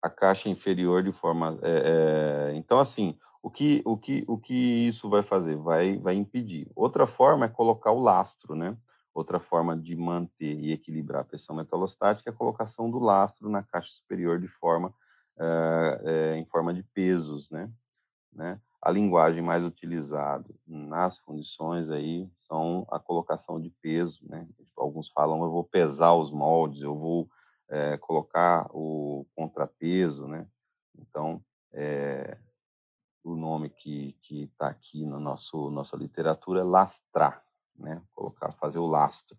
a 0.00 0.08
caixa 0.08 0.48
inferior 0.48 1.02
de 1.02 1.12
forma. 1.12 1.58
É, 1.62 2.48
é, 2.48 2.56
então, 2.56 2.78
assim, 2.78 3.18
o 3.42 3.50
que, 3.50 3.82
o, 3.84 3.96
que, 3.96 4.24
o 4.28 4.38
que 4.38 4.88
isso 4.88 5.08
vai 5.08 5.22
fazer? 5.22 5.56
Vai, 5.56 5.96
vai 5.98 6.14
impedir. 6.14 6.70
Outra 6.74 7.06
forma 7.06 7.46
é 7.46 7.48
colocar 7.48 7.90
o 7.90 8.00
lastro, 8.00 8.54
né? 8.54 8.76
Outra 9.14 9.40
forma 9.40 9.76
de 9.76 9.96
manter 9.96 10.58
e 10.58 10.72
equilibrar 10.72 11.22
a 11.22 11.24
pressão 11.24 11.56
metalostática 11.56 12.30
é 12.30 12.32
a 12.32 12.36
colocação 12.36 12.90
do 12.90 12.98
lastro 12.98 13.48
na 13.48 13.62
caixa 13.62 13.90
superior 13.92 14.38
de 14.38 14.46
forma, 14.46 14.88
uh, 15.36 16.34
em 16.36 16.44
forma 16.46 16.72
de 16.72 16.82
pesos, 16.82 17.50
né? 17.50 17.70
né? 18.32 18.60
A 18.82 18.90
linguagem 18.90 19.42
mais 19.42 19.64
utilizada 19.64 20.48
nas 20.66 21.18
fundições 21.18 21.90
aí 21.90 22.30
são 22.34 22.86
a 22.90 22.98
colocação 22.98 23.60
de 23.60 23.70
peso, 23.82 24.20
né? 24.22 24.46
Alguns 24.76 25.10
falam, 25.10 25.42
eu 25.42 25.50
vou 25.50 25.64
pesar 25.64 26.14
os 26.14 26.30
moldes, 26.30 26.82
eu 26.82 26.96
vou 26.96 27.28
é, 27.68 27.96
colocar 27.98 28.66
o 28.70 29.26
contrapeso, 29.34 30.26
né? 30.26 30.46
Então, 30.98 31.42
é, 31.72 32.38
o 33.22 33.36
nome 33.36 33.70
que 33.70 34.16
está 34.30 34.68
aqui 34.68 35.04
na 35.04 35.18
nosso 35.18 35.70
nossa 35.70 35.96
literatura 35.96 36.60
é 36.60 36.64
lastrar, 36.64 37.44
né? 37.76 38.02
Colocar, 38.14 38.52
fazer 38.52 38.78
o 38.78 38.86
lastro, 38.86 39.36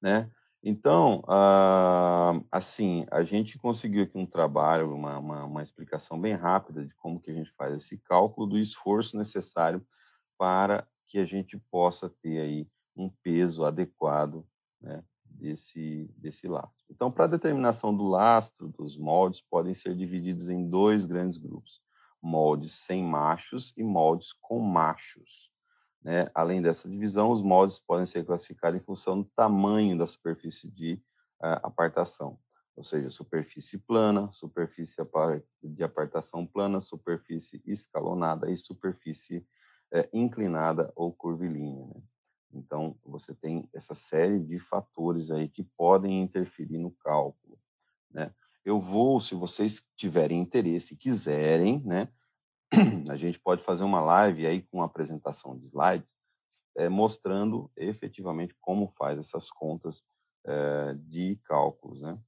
né? 0.00 0.30
Então, 0.62 1.22
ah, 1.28 2.40
assim, 2.50 3.06
a 3.10 3.22
gente 3.22 3.58
conseguiu 3.58 4.02
aqui 4.02 4.18
um 4.18 4.26
trabalho, 4.26 4.92
uma, 4.92 5.18
uma, 5.18 5.44
uma, 5.44 5.62
explicação 5.62 6.20
bem 6.20 6.34
rápida 6.34 6.84
de 6.84 6.92
como 6.96 7.20
que 7.20 7.30
a 7.30 7.34
gente 7.34 7.52
faz 7.52 7.74
esse 7.74 7.96
cálculo 7.98 8.48
do 8.48 8.58
esforço 8.58 9.16
necessário 9.16 9.84
para 10.36 10.86
que 11.06 11.18
a 11.18 11.24
gente 11.24 11.56
possa 11.70 12.10
ter 12.22 12.40
aí 12.40 12.68
um 12.96 13.08
peso 13.22 13.64
adequado, 13.64 14.44
né, 14.80 15.02
desse, 15.24 16.10
desse 16.16 16.48
lastro. 16.48 16.84
Então, 16.90 17.10
para 17.10 17.24
a 17.24 17.28
determinação 17.28 17.96
do 17.96 18.08
lastro 18.08 18.68
dos 18.68 18.96
moldes, 18.96 19.40
podem 19.40 19.74
ser 19.74 19.94
divididos 19.94 20.48
em 20.48 20.68
dois 20.68 21.04
grandes 21.04 21.38
grupos, 21.38 21.80
moldes 22.22 22.72
sem 22.72 23.02
machos 23.02 23.72
e 23.76 23.82
moldes 23.82 24.32
com 24.40 24.60
machos. 24.60 25.48
Né? 26.02 26.30
Além 26.34 26.62
dessa 26.62 26.88
divisão, 26.88 27.30
os 27.30 27.42
moldes 27.42 27.78
podem 27.80 28.06
ser 28.06 28.24
classificados 28.24 28.80
em 28.80 28.84
função 28.84 29.22
do 29.22 29.30
tamanho 29.36 29.98
da 29.98 30.06
superfície 30.06 30.70
de 30.70 30.94
uh, 31.40 31.58
apartação, 31.62 32.38
ou 32.76 32.84
seja, 32.84 33.10
superfície 33.10 33.78
plana, 33.78 34.30
superfície 34.30 34.96
de 35.62 35.82
apartação 35.82 36.46
plana, 36.46 36.80
superfície 36.80 37.60
escalonada 37.66 38.50
e 38.50 38.56
superfície 38.56 39.38
uh, 39.92 40.08
inclinada 40.12 40.92
ou 40.94 41.12
curvilínea. 41.12 41.86
Né? 41.86 42.02
Então, 42.54 42.96
você 43.04 43.34
tem 43.34 43.68
essa 43.74 43.94
série 43.94 44.40
de 44.40 44.58
fatores 44.58 45.30
aí 45.30 45.48
que 45.48 45.62
podem 45.62 46.22
interferir 46.22 46.78
no 46.78 46.90
cálculo. 46.90 47.58
Né? 48.10 48.32
Eu 48.68 48.82
vou, 48.82 49.18
se 49.18 49.34
vocês 49.34 49.82
tiverem 49.96 50.38
interesse 50.38 50.92
e 50.92 50.96
quiserem, 50.98 51.80
né, 51.86 52.06
a 53.08 53.16
gente 53.16 53.40
pode 53.40 53.62
fazer 53.62 53.82
uma 53.82 54.02
live 54.02 54.46
aí 54.46 54.60
com 54.60 54.82
apresentação 54.82 55.56
de 55.56 55.64
slides, 55.64 56.12
é, 56.76 56.86
mostrando 56.86 57.70
efetivamente 57.74 58.54
como 58.60 58.88
faz 58.88 59.18
essas 59.18 59.50
contas 59.50 60.04
é, 60.44 60.94
de 60.98 61.36
cálculos, 61.44 62.02
né? 62.02 62.20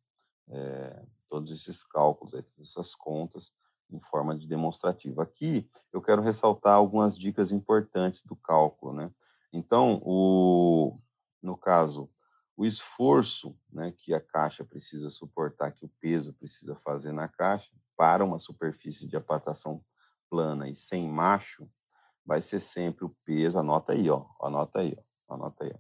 É, 0.49 1.02
todos 1.28 1.52
esses 1.52 1.85
cálculos, 1.85 2.32
essas 2.59 2.94
contas 2.94 3.52
em 3.90 4.00
forma 4.00 4.35
de 4.35 4.47
demonstrativo. 4.47 5.20
Aqui 5.20 5.68
eu 5.92 6.00
quero 6.00 6.23
ressaltar 6.23 6.73
algumas 6.73 7.18
dicas 7.18 7.52
importantes 7.52 8.23
do 8.23 8.35
cálculo, 8.35 8.94
né? 8.94 9.11
Então, 9.52 10.00
o, 10.02 10.99
no 11.42 11.54
caso, 11.54 12.09
o 12.60 12.66
esforço 12.66 13.58
né, 13.72 13.90
que 13.90 14.12
a 14.12 14.20
caixa 14.20 14.62
precisa 14.62 15.08
suportar, 15.08 15.72
que 15.72 15.86
o 15.86 15.90
peso 15.98 16.34
precisa 16.34 16.76
fazer 16.84 17.10
na 17.10 17.26
caixa, 17.26 17.70
para 17.96 18.22
uma 18.22 18.38
superfície 18.38 19.08
de 19.08 19.16
apartação 19.16 19.82
plana 20.28 20.68
e 20.68 20.76
sem 20.76 21.08
macho, 21.08 21.66
vai 22.22 22.42
ser 22.42 22.60
sempre 22.60 23.06
o 23.06 23.16
peso, 23.24 23.58
anota 23.58 23.94
aí, 23.94 24.10
ó, 24.10 24.26
anota 24.42 24.80
aí, 24.80 24.94
ó, 25.26 25.34
anota 25.36 25.64
aí. 25.64 25.72
Ó. 25.74 25.78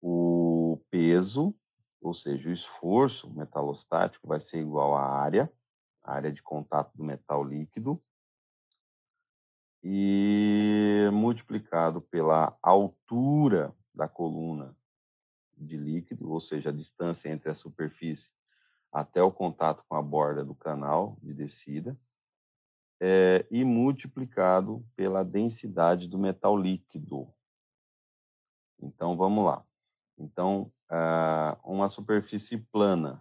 O 0.00 0.82
peso, 0.90 1.54
ou 2.00 2.14
seja, 2.14 2.48
o 2.48 2.52
esforço 2.52 3.28
metalostático 3.28 4.26
vai 4.26 4.40
ser 4.40 4.60
igual 4.60 4.96
à 4.96 5.06
área, 5.06 5.52
a 6.02 6.14
área 6.14 6.32
de 6.32 6.42
contato 6.42 6.96
do 6.96 7.04
metal 7.04 7.44
líquido, 7.44 8.02
e 9.82 11.06
multiplicado 11.12 12.00
pela 12.00 12.56
altura 12.62 13.76
da 13.94 14.08
coluna 14.08 14.74
de 15.64 15.76
líquido, 15.76 16.30
ou 16.30 16.40
seja, 16.40 16.70
a 16.70 16.72
distância 16.72 17.28
entre 17.28 17.50
a 17.50 17.54
superfície 17.54 18.30
até 18.92 19.20
o 19.20 19.32
contato 19.32 19.84
com 19.88 19.96
a 19.96 20.02
borda 20.02 20.44
do 20.44 20.54
canal 20.54 21.18
de 21.20 21.34
descida, 21.34 21.98
é, 23.00 23.44
e 23.50 23.64
multiplicado 23.64 24.86
pela 24.94 25.24
densidade 25.24 26.06
do 26.06 26.16
metal 26.16 26.56
líquido. 26.56 27.28
Então, 28.80 29.16
vamos 29.16 29.44
lá. 29.44 29.64
Então, 30.16 30.72
uh, 30.90 31.58
uma 31.64 31.88
superfície 31.88 32.56
plana, 32.56 33.20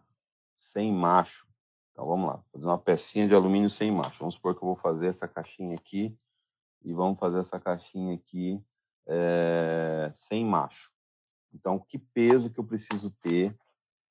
sem 0.55 0.91
macho. 0.91 1.47
Então, 1.91 2.05
vamos 2.05 2.27
lá. 2.27 2.43
Fazer 2.51 2.65
uma 2.65 2.77
pecinha 2.77 3.27
de 3.27 3.33
alumínio 3.33 3.69
sem 3.69 3.91
macho. 3.91 4.19
Vamos 4.19 4.35
supor 4.35 4.55
que 4.55 4.63
eu 4.63 4.67
vou 4.67 4.75
fazer 4.75 5.07
essa 5.07 5.27
caixinha 5.27 5.75
aqui 5.75 6.15
e 6.83 6.93
vamos 6.93 7.19
fazer 7.19 7.39
essa 7.39 7.59
caixinha 7.59 8.13
aqui 8.13 8.63
é, 9.07 10.11
sem 10.15 10.45
macho. 10.45 10.92
Então, 11.53 11.79
que 11.79 11.97
peso 11.97 12.49
que 12.49 12.59
eu 12.59 12.63
preciso 12.63 13.11
ter 13.21 13.55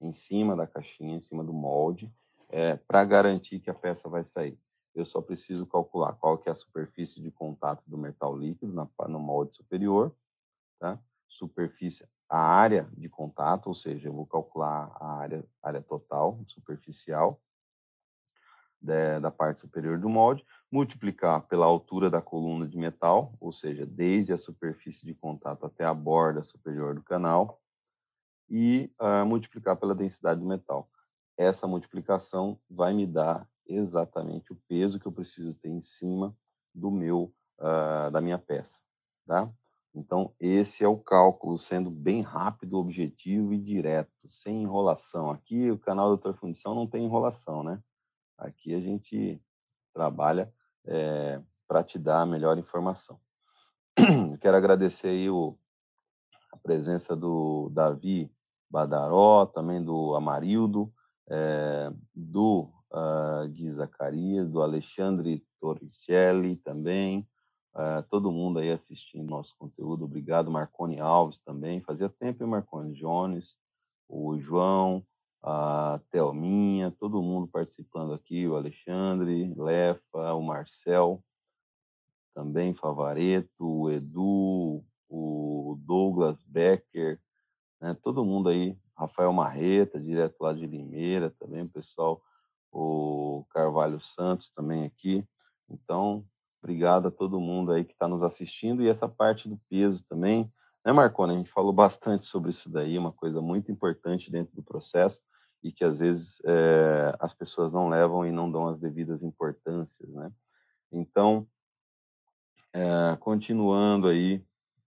em 0.01 0.13
cima 0.13 0.57
da 0.57 0.67
caixinha, 0.67 1.17
em 1.17 1.21
cima 1.21 1.45
do 1.45 1.53
molde, 1.53 2.13
é, 2.49 2.77
para 2.77 3.05
garantir 3.05 3.61
que 3.61 3.71
a 3.71 3.75
peça 3.75 4.09
vai 4.09 4.25
sair? 4.25 4.59
Eu 4.95 5.07
só 5.07 5.21
preciso 5.23 5.67
calcular 5.67 6.13
qual 6.15 6.37
que 6.39 6.49
é 6.49 6.53
a 6.53 6.55
superfície 6.55 7.21
de 7.21 7.31
contato 7.31 7.83
do 7.87 7.97
metal 7.97 8.37
líquido 8.37 8.73
na, 8.73 8.89
no 9.09 9.19
molde 9.19 9.55
superior, 9.55 10.15
tá? 10.79 11.01
superfície, 11.29 12.07
a 12.29 12.39
área 12.39 12.89
de 12.97 13.09
contato, 13.09 13.67
ou 13.69 13.75
seja, 13.75 14.09
eu 14.09 14.13
vou 14.13 14.27
calcular 14.27 14.95
a 15.01 15.17
área, 15.17 15.45
área 15.63 15.83
total, 15.83 16.39
superficial, 16.47 17.41
de, 18.83 19.21
da 19.21 19.31
parte 19.31 19.61
superior 19.61 19.99
do 19.99 20.09
molde, 20.09 20.45
multiplicar 20.71 21.43
pela 21.43 21.67
altura 21.67 22.11
da 22.11 22.21
coluna 22.21 22.67
de 22.67 22.77
metal, 22.77 23.35
ou 23.41 23.53
seja, 23.53 23.87
desde 23.87 24.33
a 24.33 24.39
superfície 24.39 25.05
de 25.07 25.15
contato 25.15 25.65
até 25.65 25.85
a 25.85 25.95
borda 25.95 26.43
superior 26.43 26.95
do 26.95 27.03
canal, 27.03 27.61
e 28.51 28.91
uh, 29.01 29.25
multiplicar 29.25 29.77
pela 29.77 29.95
densidade 29.95 30.41
do 30.41 30.47
metal. 30.47 30.89
Essa 31.39 31.67
multiplicação 31.67 32.59
vai 32.69 32.93
me 32.93 33.07
dar 33.07 33.49
exatamente 33.67 34.53
o 34.53 34.59
peso 34.69 35.01
que 35.01 35.07
eu 35.07 35.13
preciso 35.13 35.55
ter 35.55 35.71
em 35.71 35.81
cima 35.81 36.37
do 36.75 36.91
meu 36.91 37.33
uh, 37.59 38.11
da 38.11 38.21
minha 38.21 38.39
peça, 38.39 38.79
tá? 39.27 39.51
Então, 39.95 40.35
esse 40.41 40.83
é 40.83 40.89
o 40.89 40.97
cálculo, 40.97 41.59
sendo 41.59 41.91
bem 41.91 42.23
rápido, 42.23 42.79
objetivo 42.79 43.53
e 43.53 43.59
direto, 43.59 44.27
sem 44.27 44.63
enrolação. 44.63 45.31
Aqui, 45.31 45.71
o 45.71 45.79
canal 45.79 46.09
Doutor 46.09 46.35
Fundição 46.35 46.75
não 46.75 46.87
tem 46.87 47.05
enrolação, 47.05 47.63
né? 47.63 47.79
Aqui 48.39 48.75
a 48.75 48.81
gente 48.81 49.41
trabalha 49.93 50.53
é, 50.87 50.95
eh, 50.95 51.43
para 51.69 51.85
te 51.85 51.99
dar 51.99 52.23
a 52.23 52.27
melhor 52.27 52.59
informação. 52.59 53.21
quero 54.41 54.57
agradecer 54.57 55.09
aí 55.09 55.31
o, 55.31 55.57
a 56.53 56.57
presença 56.57 57.15
do 57.15 57.71
Davi 57.71 58.31
Badaró, 58.71 59.47
também 59.47 59.83
do 59.83 60.15
Amarildo, 60.15 60.93
é, 61.29 61.93
do 62.15 62.71
uh, 62.91 63.49
Gui 63.49 63.71
Zacarias, 63.71 64.51
do 64.51 64.63
Alexandre 64.63 65.45
Torricelli 65.61 66.57
também, 66.57 67.27
Uh, 67.75 68.03
todo 68.11 68.31
mundo 68.31 68.59
aí 68.59 68.71
assistindo 68.71 69.31
nosso 69.31 69.57
conteúdo. 69.57 70.05
Obrigado, 70.05 70.51
Marcone 70.51 71.01
Alves 71.01 71.39
também. 71.41 71.81
Fazia 71.81 72.07
tempo, 72.07 72.45
hein, 72.45 72.51
Marcone 72.51 72.93
Jones, 72.93 73.57
o 74.07 74.39
João, 74.39 75.03
a 75.43 76.01
Thelminha, 76.11 76.91
todo 76.99 77.23
mundo 77.23 77.49
participando 77.49 78.13
aqui, 78.13 78.47
o 78.47 78.57
Alexandre, 78.57 79.53
Lefa, 79.57 80.35
o 80.35 80.43
Marcel, 80.43 81.23
também 82.35 82.75
Favareto, 82.75 83.51
o 83.61 83.91
Edu, 83.91 84.85
o 85.09 85.77
Douglas 85.81 86.43
Becker, 86.43 87.21
né, 87.81 87.97
todo 88.03 88.25
mundo 88.25 88.49
aí, 88.49 88.77
Rafael 88.97 89.33
Marreta, 89.33 90.01
direto 90.01 90.37
lá 90.41 90.53
de 90.53 90.67
Limeira 90.67 91.31
também, 91.39 91.63
o 91.63 91.69
pessoal, 91.69 92.23
o 92.71 93.45
Carvalho 93.51 94.01
Santos 94.01 94.51
também 94.51 94.85
aqui. 94.85 95.27
Então, 95.69 96.25
Obrigado 96.63 97.09
a 97.09 97.11
todo 97.11 97.41
mundo 97.41 97.73
aí 97.73 97.85
que 97.85 97.93
está 97.93 98.07
nos 98.07 98.23
assistindo 98.23 98.85
e 98.85 98.89
essa 98.89 99.09
parte 99.09 99.49
do 99.49 99.61
peso 99.69 100.05
também, 100.09 100.49
né, 100.85 100.93
Marcona? 100.93 101.33
A 101.33 101.37
gente 101.37 101.51
falou 101.51 101.73
bastante 101.73 102.25
sobre 102.25 102.51
isso 102.51 102.71
daí, 102.71 102.97
uma 102.97 103.11
coisa 103.11 103.43
muito 103.43 103.73
importante 103.73 104.31
dentro 104.31 104.55
do 104.55 104.63
processo 104.63 105.21
e 105.63 105.73
que 105.73 105.85
às 105.85 105.99
vezes 105.99 106.41
é, 106.45 107.15
as 107.21 107.35
pessoas 107.35 107.73
não 107.73 107.89
levam 107.89 108.27
e 108.27 108.33
não 108.33 108.51
dão 108.51 108.69
as 108.69 108.79
devidas 108.79 109.23
importâncias, 109.23 110.09
né? 110.11 110.33
Então, 110.91 111.47
é, 112.73 113.17
continuando 113.21 114.09
aí 114.09 114.45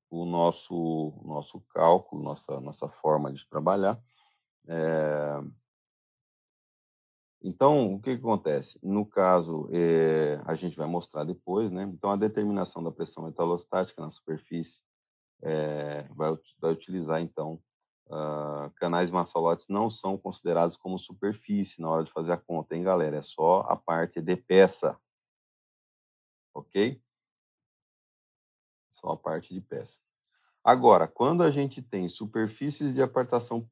o 0.10 0.26
nosso 0.26 1.14
nosso 1.24 1.62
cálculo, 1.74 2.24
nossa 2.24 2.60
nossa 2.60 2.90
forma 2.90 3.32
de 3.32 3.48
trabalhar. 3.48 4.00
É, 4.68 5.42
então, 7.48 7.94
o 7.94 8.02
que, 8.02 8.16
que 8.16 8.22
acontece? 8.22 8.80
No 8.82 9.06
caso, 9.06 9.70
é, 9.72 10.42
a 10.46 10.56
gente 10.56 10.76
vai 10.76 10.88
mostrar 10.88 11.24
depois, 11.24 11.72
né? 11.72 11.84
Então, 11.84 12.10
a 12.10 12.16
determinação 12.16 12.84
da 12.84 12.92
pressão 12.92 13.24
metalostática 13.24 14.02
na 14.02 14.10
superfície 14.10 14.82
é, 15.44 16.08
vai, 16.16 16.36
vai, 16.60 16.72
utilizar, 16.72 17.22
então, 17.22 17.62
uh, 18.08 18.70
canais 18.76 19.12
massolotes 19.12 19.68
não 19.68 19.90
são 19.90 20.18
considerados 20.18 20.78
como 20.78 21.00
superfície 21.00 21.82
na 21.82 21.90
hora 21.90 22.04
de 22.04 22.12
fazer 22.12 22.32
a 22.32 22.38
conta, 22.38 22.76
hein, 22.76 22.84
galera? 22.84 23.18
É 23.18 23.24
só 23.24 23.62
a 23.62 23.76
parte 23.76 24.22
de 24.22 24.36
peça, 24.36 25.00
ok? 26.54 27.02
Só 28.94 29.10
a 29.10 29.18
parte 29.18 29.54
de 29.54 29.62
peça. 29.62 30.00
Agora, 30.64 31.08
quando 31.08 31.44
a 31.44 31.52
gente 31.52 31.82
tem 31.82 32.10
superfícies 32.10 32.94
de 32.94 33.02
apartação 33.02 33.70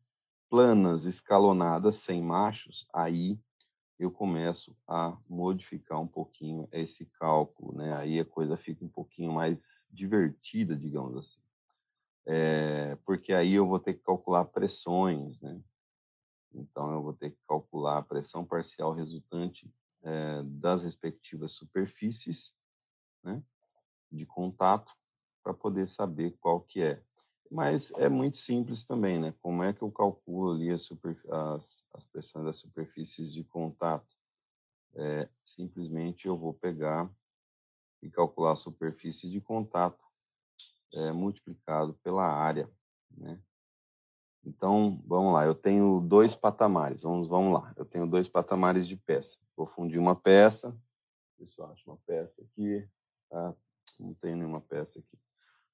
planas 0.49 1.05
escalonadas 1.05 1.95
sem 1.95 2.21
machos, 2.21 2.87
aí 2.93 3.39
eu 3.97 4.11
começo 4.11 4.75
a 4.87 5.17
modificar 5.27 5.99
um 5.99 6.07
pouquinho 6.07 6.67
esse 6.71 7.05
cálculo, 7.05 7.75
né? 7.75 7.95
Aí 7.95 8.19
a 8.19 8.25
coisa 8.25 8.57
fica 8.57 8.83
um 8.85 8.89
pouquinho 8.89 9.31
mais 9.31 9.87
divertida, 9.91 10.75
digamos 10.75 11.17
assim. 11.17 11.42
É, 12.25 12.95
porque 13.05 13.33
aí 13.33 13.53
eu 13.53 13.67
vou 13.67 13.79
ter 13.79 13.95
que 13.95 14.03
calcular 14.03 14.45
pressões, 14.45 15.41
né? 15.41 15.61
Então 16.53 16.91
eu 16.93 17.01
vou 17.01 17.13
ter 17.13 17.31
que 17.31 17.39
calcular 17.47 17.97
a 17.97 18.03
pressão 18.03 18.45
parcial 18.45 18.93
resultante 18.93 19.69
é, 20.03 20.43
das 20.43 20.83
respectivas 20.83 21.51
superfícies, 21.51 22.53
né? 23.23 23.43
De 24.11 24.25
contato 24.25 24.91
para 25.43 25.53
poder 25.53 25.89
saber 25.89 26.37
qual 26.39 26.61
que 26.61 26.81
é. 26.81 27.03
Mas 27.51 27.91
é 27.97 28.07
muito 28.07 28.37
simples 28.37 28.85
também, 28.85 29.19
né? 29.19 29.33
Como 29.41 29.61
é 29.61 29.73
que 29.73 29.81
eu 29.81 29.91
calculo 29.91 30.53
ali 30.53 30.77
super, 30.79 31.19
as, 31.29 31.85
as 31.93 32.05
pressões 32.05 32.45
das 32.45 32.57
superfícies 32.57 33.31
de 33.31 33.43
contato? 33.43 34.15
É, 34.95 35.27
simplesmente 35.43 36.27
eu 36.27 36.37
vou 36.37 36.53
pegar 36.53 37.11
e 38.01 38.09
calcular 38.09 38.53
a 38.53 38.55
superfície 38.55 39.29
de 39.29 39.41
contato 39.41 40.02
é, 40.93 41.11
multiplicado 41.11 41.93
pela 42.03 42.25
área, 42.25 42.69
né? 43.11 43.39
Então, 44.45 45.01
vamos 45.05 45.33
lá, 45.33 45.45
eu 45.45 45.55
tenho 45.55 46.01
dois 46.01 46.35
patamares, 46.35 47.03
vamos, 47.03 47.27
vamos 47.27 47.53
lá, 47.53 47.73
eu 47.77 47.85
tenho 47.85 48.05
dois 48.05 48.27
patamares 48.27 48.85
de 48.87 48.97
peça. 48.97 49.37
Vou 49.55 49.65
fundir 49.65 49.99
uma 49.99 50.15
peça, 50.15 50.75
pessoal, 51.37 51.71
acho 51.71 51.89
uma 51.89 51.97
peça 52.05 52.41
aqui, 52.41 52.87
tá? 53.29 53.55
Não 53.99 54.13
tem 54.15 54.35
nenhuma 54.35 54.59
peça 54.59 54.99
aqui 54.99 55.17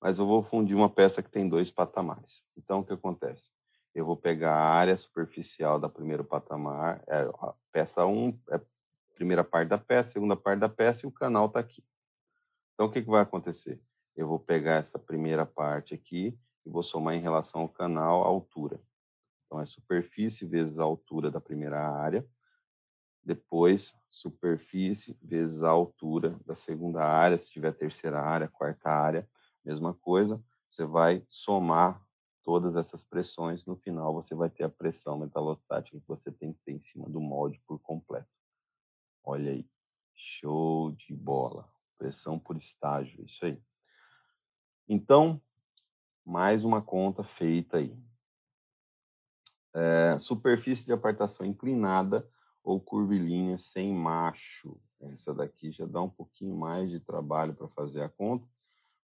mas 0.01 0.17
eu 0.17 0.25
vou 0.25 0.41
fundir 0.41 0.75
uma 0.75 0.89
peça 0.89 1.21
que 1.21 1.29
tem 1.29 1.47
dois 1.47 1.69
patamares. 1.69 2.43
Então, 2.57 2.79
o 2.79 2.85
que 2.85 2.93
acontece? 2.93 3.49
Eu 3.93 4.05
vou 4.05 4.15
pegar 4.15 4.53
a 4.53 4.73
área 4.73 4.97
superficial 4.97 5.79
da 5.79 5.89
primeiro 5.89 6.23
patamar, 6.23 7.03
é, 7.07 7.21
a 7.21 7.53
peça 7.71 8.05
1 8.05 8.27
um, 8.27 8.39
é 8.49 8.55
a 8.55 8.61
primeira 9.15 9.43
parte 9.43 9.69
da 9.69 9.77
peça, 9.77 10.11
segunda 10.11 10.35
parte 10.35 10.59
da 10.59 10.69
peça 10.69 11.05
e 11.05 11.09
o 11.09 11.11
canal 11.11 11.47
está 11.47 11.59
aqui. 11.59 11.83
Então, 12.73 12.85
o 12.85 12.91
que, 12.91 13.01
que 13.01 13.09
vai 13.09 13.21
acontecer? 13.21 13.81
Eu 14.19 14.27
vou 14.27 14.37
pegar 14.37 14.75
essa 14.75 14.99
primeira 14.99 15.45
parte 15.45 15.93
aqui 15.93 16.37
e 16.65 16.69
vou 16.69 16.83
somar 16.83 17.15
em 17.15 17.21
relação 17.21 17.61
ao 17.61 17.69
canal 17.69 18.21
a 18.21 18.27
altura. 18.27 18.77
Então, 19.45 19.61
é 19.61 19.65
superfície 19.65 20.45
vezes 20.45 20.77
a 20.77 20.83
altura 20.83 21.31
da 21.31 21.39
primeira 21.39 21.79
área, 21.79 22.27
depois 23.23 23.95
superfície 24.09 25.17
vezes 25.21 25.63
a 25.63 25.69
altura 25.69 26.37
da 26.45 26.53
segunda 26.53 27.01
área, 27.01 27.39
se 27.39 27.49
tiver 27.49 27.71
terceira 27.71 28.19
área, 28.19 28.49
quarta 28.49 28.89
área, 28.89 29.25
mesma 29.63 29.93
coisa, 29.93 30.43
você 30.69 30.83
vai 30.83 31.23
somar 31.29 32.05
todas 32.43 32.75
essas 32.75 33.01
pressões, 33.01 33.65
no 33.65 33.77
final 33.77 34.13
você 34.13 34.35
vai 34.35 34.49
ter 34.49 34.65
a 34.65 34.69
pressão 34.69 35.17
metalostática 35.17 35.97
que 35.97 36.07
você 36.07 36.29
tem 36.29 36.51
que 36.51 36.59
ter 36.65 36.73
em 36.73 36.81
cima 36.81 37.09
do 37.09 37.21
molde 37.21 37.61
por 37.65 37.79
completo. 37.79 38.27
Olha 39.23 39.51
aí, 39.51 39.65
show 40.13 40.91
de 40.91 41.15
bola. 41.15 41.71
Pressão 41.97 42.37
por 42.37 42.57
estágio, 42.57 43.23
isso 43.23 43.45
aí. 43.45 43.57
Então, 44.91 45.39
mais 46.25 46.65
uma 46.65 46.81
conta 46.81 47.23
feita 47.23 47.77
aí. 47.77 47.95
É, 49.71 50.17
superfície 50.19 50.83
de 50.83 50.91
apartação 50.91 51.45
inclinada 51.45 52.27
ou 52.63 52.81
curvilínea 52.81 53.59
sem 53.59 53.93
macho. 53.93 54.81
Essa 54.99 55.31
daqui 55.31 55.71
já 55.71 55.85
dá 55.85 56.01
um 56.01 56.09
pouquinho 56.09 56.57
mais 56.57 56.89
de 56.89 56.99
trabalho 56.99 57.53
para 57.53 57.67
fazer 57.67 58.01
a 58.01 58.09
conta, 58.09 58.47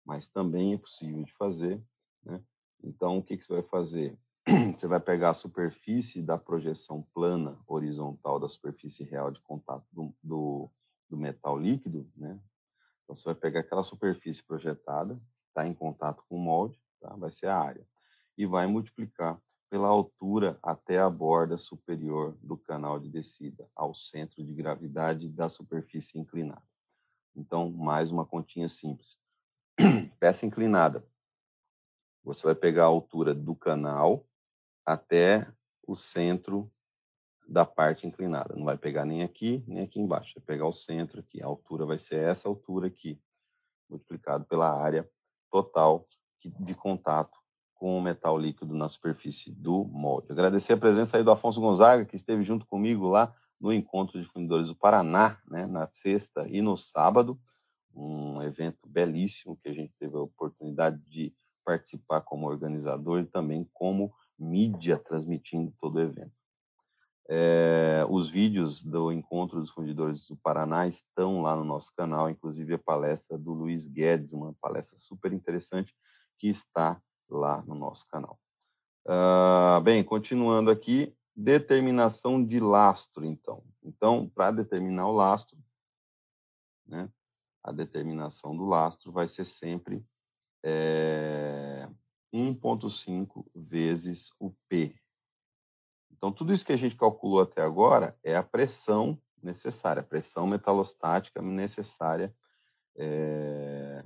mas 0.03 0.25
também 0.25 0.73
é 0.73 0.77
possível 0.79 1.21
de 1.21 1.31
fazer. 1.33 1.79
Né? 2.23 2.41
Então, 2.83 3.19
o 3.19 3.23
que, 3.23 3.37
que 3.37 3.45
você 3.45 3.53
vai 3.53 3.63
fazer? 3.63 4.17
Você 4.77 4.87
vai 4.87 4.99
pegar 4.99 5.31
a 5.31 5.33
superfície 5.33 6.21
da 6.21 6.37
projeção 6.37 7.01
plana 7.15 7.57
horizontal 7.67 8.39
da 8.39 8.47
superfície 8.47 9.03
real 9.03 9.31
de 9.31 9.39
contato 9.41 9.87
do, 9.91 10.13
do, 10.21 10.69
do 11.09 11.17
metal 11.17 11.57
líquido, 11.57 12.07
né? 12.15 12.39
Então, 13.03 13.15
você 13.15 13.23
vai 13.23 13.33
pegar 13.33 13.61
aquela 13.61 13.83
superfície 13.83 14.43
projetada, 14.43 15.19
está 15.55 15.65
em 15.65 15.73
contato 15.73 16.21
com 16.27 16.35
o 16.35 16.39
molde, 16.39 16.77
tá? 16.99 17.15
vai 17.15 17.31
ser 17.31 17.47
a 17.47 17.57
área, 17.57 17.87
e 18.37 18.45
vai 18.45 18.67
multiplicar 18.67 19.39
pela 19.69 19.87
altura 19.87 20.59
até 20.61 20.99
a 20.99 21.09
borda 21.09 21.57
superior 21.57 22.37
do 22.41 22.57
canal 22.57 22.99
de 22.99 23.09
descida, 23.09 23.65
ao 23.73 23.95
centro 23.95 24.43
de 24.43 24.53
gravidade 24.53 25.29
da 25.29 25.47
superfície 25.47 26.19
inclinada. 26.19 26.61
Então, 27.33 27.71
mais 27.71 28.11
uma 28.11 28.25
continha 28.25 28.67
simples. 28.67 29.17
Peça 30.19 30.45
inclinada. 30.45 31.05
Você 32.23 32.43
vai 32.43 32.55
pegar 32.55 32.83
a 32.83 32.87
altura 32.87 33.33
do 33.33 33.55
canal 33.55 34.25
até 34.85 35.47
o 35.87 35.95
centro 35.95 36.71
da 37.47 37.65
parte 37.65 38.07
inclinada. 38.07 38.55
Não 38.55 38.65
vai 38.65 38.77
pegar 38.77 39.05
nem 39.05 39.23
aqui, 39.23 39.63
nem 39.67 39.83
aqui 39.83 39.99
embaixo. 39.99 40.33
Vai 40.35 40.45
pegar 40.45 40.67
o 40.67 40.73
centro 40.73 41.19
aqui. 41.19 41.41
A 41.41 41.45
altura 41.45 41.85
vai 41.85 41.99
ser 41.99 42.17
essa 42.17 42.47
altura 42.47 42.87
aqui, 42.87 43.21
multiplicado 43.89 44.45
pela 44.45 44.71
área 44.71 45.07
total 45.55 46.05
de 46.43 46.75
contato 46.75 47.37
com 47.75 47.97
o 47.97 48.01
metal 48.01 48.37
líquido 48.37 48.75
na 48.75 48.89
superfície 48.89 49.49
do 49.51 49.85
molde. 49.85 50.29
Agradecer 50.29 50.73
a 50.73 50.77
presença 50.77 51.15
aí 51.15 51.23
do 51.23 51.31
Afonso 51.31 51.61
Gonzaga, 51.61 52.03
que 52.03 52.17
esteve 52.17 52.43
junto 52.43 52.65
comigo 52.65 53.07
lá 53.07 53.33
no 53.59 53.71
Encontro 53.71 54.21
de 54.21 54.27
Fundidores 54.27 54.67
do 54.67 54.75
Paraná, 54.75 55.39
né, 55.47 55.65
na 55.65 55.87
sexta 55.87 56.45
e 56.49 56.61
no 56.61 56.75
sábado. 56.75 57.39
Um 57.95 58.41
evento 58.41 58.79
belíssimo 58.85 59.57
que 59.63 59.69
a 59.69 59.73
gente 59.73 59.93
teve 59.97 60.17
a 60.17 60.21
oportunidade 60.21 61.01
de 61.09 61.33
participar 61.63 62.19
como 62.19 62.47
organizador 62.47 63.21
e 63.21 63.25
também 63.25 63.65
como 63.73 64.13
mídia 64.37 64.99
transmitindo 64.99 65.73
todo 65.79 65.95
o 65.95 66.01
evento. 66.01 66.33
É, 67.27 68.05
os 68.09 68.29
vídeos 68.29 68.83
do 68.83 69.11
Encontro 69.11 69.59
dos 69.59 69.71
Fundidores 69.71 70.27
do 70.27 70.35
Paraná 70.37 70.87
estão 70.87 71.41
lá 71.41 71.55
no 71.55 71.63
nosso 71.63 71.91
canal, 71.95 72.29
inclusive 72.29 72.75
a 72.75 72.79
palestra 72.79 73.37
do 73.37 73.51
Luiz 73.51 73.87
Guedes, 73.87 74.31
uma 74.31 74.53
palestra 74.61 74.99
super 74.99 75.33
interessante 75.33 75.95
que 76.37 76.47
está 76.47 77.01
lá 77.27 77.63
no 77.65 77.73
nosso 77.73 78.07
canal. 78.07 78.39
Uh, 79.07 79.81
bem, 79.81 80.03
continuando 80.03 80.69
aqui, 80.69 81.15
determinação 81.35 82.43
de 82.43 82.59
lastro, 82.59 83.25
então. 83.25 83.63
Então, 83.83 84.29
para 84.29 84.51
determinar 84.51 85.07
o 85.07 85.15
lastro, 85.15 85.57
né, 86.85 87.09
a 87.63 87.71
determinação 87.71 88.55
do 88.55 88.65
lastro 88.65 89.11
vai 89.11 89.27
ser 89.27 89.45
sempre 89.45 90.05
é, 90.63 91.87
1,5 92.33 93.45
vezes 93.53 94.31
o 94.39 94.51
P. 94.69 94.95
Então, 96.17 96.31
tudo 96.31 96.53
isso 96.53 96.65
que 96.65 96.73
a 96.73 96.77
gente 96.77 96.95
calculou 96.95 97.41
até 97.41 97.61
agora 97.61 98.17
é 98.23 98.35
a 98.35 98.43
pressão 98.43 99.19
necessária, 99.41 100.01
a 100.01 100.05
pressão 100.05 100.47
metalostática 100.47 101.41
necessária 101.41 102.33
é, 102.97 104.03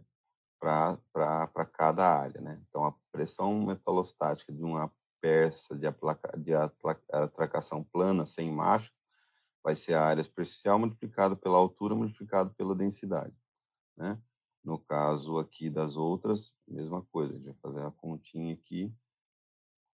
para 0.59 1.65
cada 1.71 2.05
área. 2.05 2.41
Né? 2.41 2.61
Então, 2.67 2.85
a 2.85 2.93
pressão 3.11 3.61
metalostática 3.61 4.51
de 4.51 4.63
uma 4.63 4.91
peça 5.21 5.75
de, 5.75 5.87
de 6.37 6.53
atracação 7.11 7.83
plana 7.83 8.25
sem 8.25 8.51
macho 8.51 8.91
vai 9.63 9.75
ser 9.75 9.93
a 9.93 10.05
área 10.05 10.23
superficial 10.23 10.79
multiplicado 10.79 11.35
pela 11.35 11.57
altura 11.57 11.95
multiplicado 11.95 12.51
pela 12.51 12.75
densidade. 12.75 13.35
Né? 13.97 14.17
No 14.63 14.79
caso 14.79 15.37
aqui 15.37 15.69
das 15.69 15.95
outras, 15.95 16.55
mesma 16.67 17.01
coisa, 17.11 17.33
a 17.33 17.37
gente 17.37 17.45
vai 17.45 17.55
fazer 17.55 17.85
a 17.85 17.91
continha 17.91 18.53
aqui. 18.53 18.93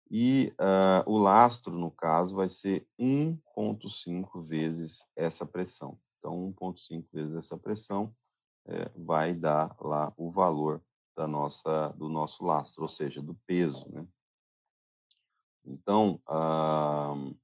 E 0.09 0.53
uh, 0.59 1.09
o 1.09 1.17
lastro, 1.17 1.77
no 1.77 1.89
caso, 1.89 2.35
vai 2.35 2.49
ser 2.49 2.87
1,5 2.99 4.45
vezes 4.45 5.05
essa 5.15 5.45
pressão. 5.45 5.97
Então, 6.19 6.53
1,5 6.53 7.05
vezes 7.11 7.35
essa 7.35 7.57
pressão 7.57 8.15
é, 8.67 8.89
vai 8.95 9.33
dar 9.33 9.75
lá 9.79 10.13
o 10.17 10.31
valor 10.31 10.81
da 11.15 11.27
nossa, 11.27 11.89
do 11.89 12.09
nosso 12.09 12.43
lastro, 12.43 12.83
ou 12.83 12.89
seja, 12.89 13.21
do 13.21 13.35
peso. 13.47 13.87
Né? 13.89 14.07
Então, 15.63 16.21
uh, 16.27 17.35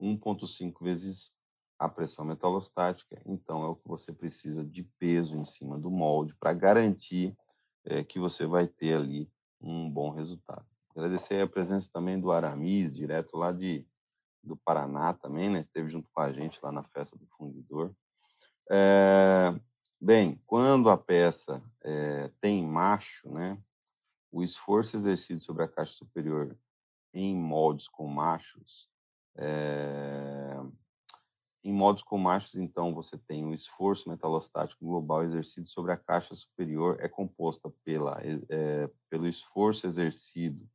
1,5 0.00 0.82
vezes 0.82 1.32
a 1.78 1.88
pressão 1.88 2.24
metalostática, 2.24 3.20
então 3.24 3.64
é 3.64 3.68
o 3.68 3.76
que 3.76 3.88
você 3.88 4.12
precisa 4.12 4.62
de 4.62 4.82
peso 4.98 5.34
em 5.34 5.46
cima 5.46 5.78
do 5.78 5.90
molde 5.90 6.34
para 6.38 6.52
garantir 6.52 7.34
é, 7.84 8.04
que 8.04 8.18
você 8.18 8.44
vai 8.44 8.66
ter 8.66 8.94
ali 8.94 9.30
um 9.60 9.90
bom 9.90 10.10
resultado. 10.10 10.64
Agradecer 10.94 11.40
a 11.40 11.46
presença 11.46 11.90
também 11.92 12.20
do 12.20 12.32
Aramis, 12.32 12.92
direto 12.92 13.36
lá 13.36 13.52
de, 13.52 13.86
do 14.42 14.56
Paraná 14.56 15.12
também, 15.14 15.48
né? 15.48 15.60
Esteve 15.60 15.90
junto 15.90 16.08
com 16.12 16.20
a 16.20 16.32
gente 16.32 16.58
lá 16.62 16.72
na 16.72 16.82
festa 16.82 17.16
do 17.16 17.26
fundidor. 17.36 17.94
É, 18.70 19.54
bem, 20.00 20.40
quando 20.46 20.90
a 20.90 20.96
peça 20.96 21.62
é, 21.82 22.30
tem 22.40 22.64
macho, 22.66 23.30
né? 23.32 23.58
O 24.32 24.42
esforço 24.42 24.96
exercido 24.96 25.40
sobre 25.40 25.64
a 25.64 25.68
caixa 25.68 25.92
superior 25.92 26.56
em 27.12 27.34
moldes 27.34 27.88
com 27.88 28.06
machos 28.06 28.88
é, 29.36 30.39
em 31.62 31.72
modos 31.72 32.02
com 32.02 32.16
machos, 32.16 32.56
então, 32.56 32.94
você 32.94 33.18
tem 33.18 33.44
o 33.44 33.54
esforço 33.54 34.08
metalostático 34.08 34.84
global 34.84 35.22
exercido 35.24 35.68
sobre 35.68 35.92
a 35.92 35.96
caixa 35.96 36.34
superior, 36.34 36.96
é 37.00 37.08
composta 37.08 37.70
pela, 37.84 38.18
é, 38.48 38.88
pelo 39.10 39.28
esforço 39.28 39.86
exercido 39.86 40.66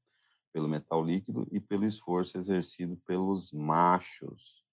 pelo 0.54 0.69
metal 0.69 1.04
líquido 1.04 1.45
e 1.52 1.60
pelo 1.60 1.86
esforço 1.86 2.38
exercido 2.38 2.95
pelos 3.06 3.52
machos, 3.52 4.63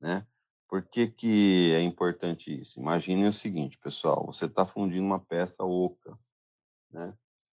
né? 0.00 0.26
Por 0.66 0.82
que, 0.82 1.08
que 1.08 1.72
é 1.74 1.82
importante 1.82 2.62
isso? 2.62 2.80
Imagine 2.80 3.26
o 3.26 3.32
seguinte, 3.32 3.76
pessoal, 3.78 4.24
você 4.26 4.46
está 4.46 4.64
fundindo 4.64 5.04
uma 5.04 5.20
peça 5.20 5.64
oca, 5.64 6.18
né? 6.90 7.12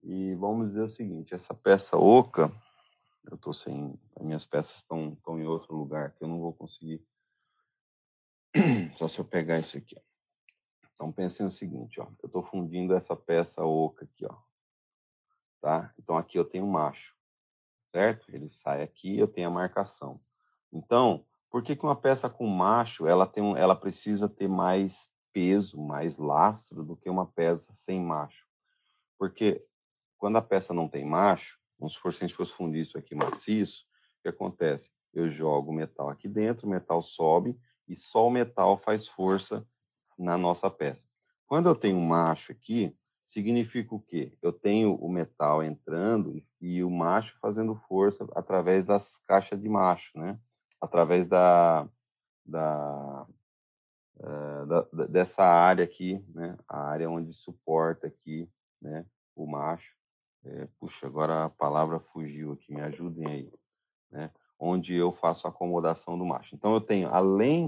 E 0.02 0.34
vamos 0.36 0.68
dizer 0.68 0.82
o 0.82 0.88
seguinte, 0.88 1.34
essa 1.34 1.52
peça 1.52 1.96
oca, 1.98 2.50
eu 3.30 3.34
estou 3.34 3.52
sem, 3.52 3.98
as 4.16 4.24
minhas 4.24 4.46
peças 4.46 4.76
estão, 4.76 5.12
estão 5.12 5.38
em 5.38 5.46
outro 5.46 5.76
lugar, 5.76 6.12
que 6.12 6.24
eu 6.24 6.28
não 6.28 6.40
vou 6.40 6.54
conseguir 6.54 7.02
só 8.94 9.08
se 9.08 9.18
eu 9.18 9.24
pegar 9.24 9.58
isso 9.58 9.76
aqui. 9.76 9.96
Ó. 9.96 10.08
Então 10.94 11.12
pensem 11.12 11.46
o 11.46 11.50
seguinte, 11.50 12.00
ó, 12.00 12.08
eu 12.20 12.26
estou 12.26 12.42
fundindo 12.42 12.94
essa 12.94 13.14
peça 13.14 13.64
oca 13.64 14.04
aqui, 14.04 14.26
ó, 14.26 14.36
tá? 15.60 15.94
Então 15.96 16.18
aqui 16.18 16.36
eu 16.36 16.44
tenho 16.44 16.64
um 16.64 16.70
macho, 16.70 17.14
certo? 17.84 18.28
Ele 18.34 18.50
sai 18.50 18.82
aqui, 18.82 19.16
eu 19.16 19.28
tenho 19.28 19.46
a 19.46 19.52
marcação. 19.52 20.20
Então, 20.72 21.24
por 21.50 21.62
que, 21.62 21.76
que 21.76 21.84
uma 21.84 21.94
peça 21.94 22.28
com 22.28 22.48
macho 22.48 23.06
ela 23.06 23.26
tem, 23.26 23.42
um, 23.42 23.56
ela 23.56 23.76
precisa 23.76 24.28
ter 24.28 24.48
mais 24.48 25.08
peso, 25.32 25.80
mais 25.80 26.18
lastro 26.18 26.82
do 26.82 26.96
que 26.96 27.08
uma 27.08 27.26
peça 27.26 27.72
sem 27.72 28.00
macho? 28.00 28.44
Porque 29.16 29.64
quando 30.18 30.36
a 30.36 30.42
peça 30.42 30.74
não 30.74 30.88
tem 30.88 31.04
macho, 31.04 31.58
vamos 31.78 31.94
supor 31.94 32.12
se 32.12 32.24
a 32.24 32.26
gente 32.26 32.36
fosse 32.36 32.52
fundir 32.52 32.82
isso 32.82 32.98
aqui 32.98 33.14
maciço, 33.14 33.84
o 34.18 34.22
que 34.22 34.28
acontece? 34.28 34.90
Eu 35.14 35.30
jogo 35.30 35.70
o 35.70 35.74
metal 35.74 36.10
aqui 36.10 36.28
dentro, 36.28 36.66
o 36.66 36.70
metal 36.70 37.02
sobe, 37.02 37.56
e 37.88 37.96
só 37.96 38.26
o 38.26 38.30
metal 38.30 38.78
faz 38.78 39.08
força 39.08 39.66
na 40.18 40.36
nossa 40.36 40.70
peça. 40.70 41.06
Quando 41.46 41.68
eu 41.68 41.74
tenho 41.74 42.00
macho 42.00 42.52
aqui, 42.52 42.94
significa 43.24 43.94
o 43.94 44.00
quê? 44.00 44.36
Eu 44.42 44.52
tenho 44.52 44.94
o 44.94 45.08
metal 45.08 45.62
entrando 45.62 46.42
e 46.60 46.82
o 46.82 46.90
macho 46.90 47.36
fazendo 47.40 47.74
força 47.88 48.26
através 48.34 48.86
das 48.86 49.18
caixas 49.26 49.60
de 49.60 49.68
macho, 49.68 50.18
né? 50.18 50.38
Através 50.80 51.26
da, 51.26 51.88
da, 52.44 53.26
uh, 54.16 54.66
da, 54.66 55.06
dessa 55.06 55.42
área 55.44 55.84
aqui, 55.84 56.24
né? 56.34 56.56
A 56.68 56.80
área 56.80 57.10
onde 57.10 57.32
suporta 57.34 58.06
aqui, 58.06 58.48
né? 58.80 59.04
O 59.34 59.46
macho. 59.46 59.96
É, 60.44 60.68
puxa, 60.78 61.06
agora 61.06 61.44
a 61.44 61.50
palavra 61.50 62.00
fugiu 62.00 62.52
aqui, 62.52 62.72
me 62.72 62.80
ajudem 62.80 63.26
aí, 63.26 63.52
né? 64.10 64.30
Onde 64.58 64.94
eu 64.94 65.12
faço 65.12 65.46
a 65.46 65.50
acomodação 65.50 66.18
do 66.18 66.24
macho. 66.24 66.54
Então, 66.54 66.74
eu 66.74 66.80
tenho, 66.80 67.08
além 67.08 67.66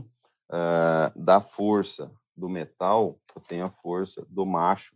uh, 0.49 1.19
da 1.19 1.41
força 1.41 2.11
do 2.37 2.49
metal, 2.49 3.19
eu 3.35 3.43
tenho 3.43 3.67
a 3.67 3.71
força 3.71 4.27
do 4.29 4.45
macho, 4.45 4.95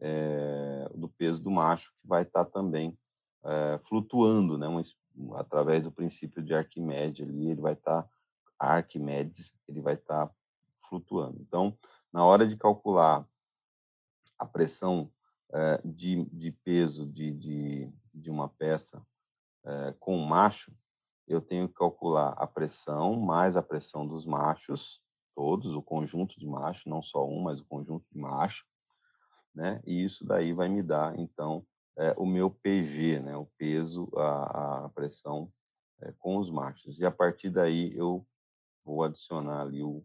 é, 0.00 0.88
do 0.94 1.08
peso 1.08 1.42
do 1.42 1.50
macho, 1.50 1.90
que 2.00 2.06
vai 2.06 2.22
estar 2.22 2.44
tá 2.44 2.50
também 2.50 2.96
é, 3.44 3.80
flutuando, 3.88 4.58
né, 4.58 4.68
um, 4.68 5.34
através 5.34 5.82
do 5.82 5.90
princípio 5.90 6.42
de 6.42 6.54
Arquimedes 6.54 7.26
ali, 7.26 7.50
ele 7.50 7.60
vai 7.60 7.72
estar, 7.72 8.02
tá, 8.02 8.08
Arquimedes, 8.58 9.54
ele 9.68 9.80
vai 9.80 9.94
estar 9.94 10.26
tá 10.26 10.34
flutuando. 10.88 11.40
Então, 11.40 11.76
na 12.12 12.24
hora 12.24 12.46
de 12.46 12.56
calcular 12.56 13.26
a 14.38 14.44
pressão 14.44 15.10
é, 15.52 15.80
de, 15.84 16.24
de, 16.26 16.50
peso 16.50 17.06
de, 17.06 17.32
de, 17.32 17.92
de 18.12 18.30
uma 18.30 18.48
peça 18.48 19.02
com 19.98 20.18
macho, 20.18 20.70
eu 21.26 21.40
tenho 21.40 21.68
que 21.68 21.74
calcular 21.74 22.30
a 22.36 22.46
pressão 22.46 23.16
mais 23.16 23.56
a 23.56 23.62
pressão 23.62 24.06
dos 24.06 24.26
machos, 24.26 25.00
todos, 25.34 25.74
o 25.74 25.82
conjunto 25.82 26.38
de 26.38 26.46
machos, 26.46 26.84
não 26.86 27.02
só 27.02 27.26
um, 27.26 27.42
mas 27.42 27.60
o 27.60 27.64
conjunto 27.64 28.04
de 28.10 28.18
machos, 28.18 28.64
né? 29.54 29.80
E 29.86 30.04
isso 30.04 30.24
daí 30.24 30.52
vai 30.52 30.68
me 30.68 30.82
dar, 30.82 31.18
então, 31.18 31.66
é, 31.96 32.14
o 32.16 32.26
meu 32.26 32.50
PG, 32.50 33.20
né? 33.20 33.36
O 33.36 33.46
peso, 33.56 34.10
a, 34.16 34.84
a 34.84 34.88
pressão 34.90 35.50
é, 36.00 36.12
com 36.18 36.38
os 36.38 36.50
machos. 36.50 36.98
E 36.98 37.04
a 37.04 37.10
partir 37.10 37.50
daí 37.50 37.96
eu 37.96 38.26
vou 38.84 39.02
adicionar 39.02 39.62
ali 39.62 39.82
o, 39.82 40.04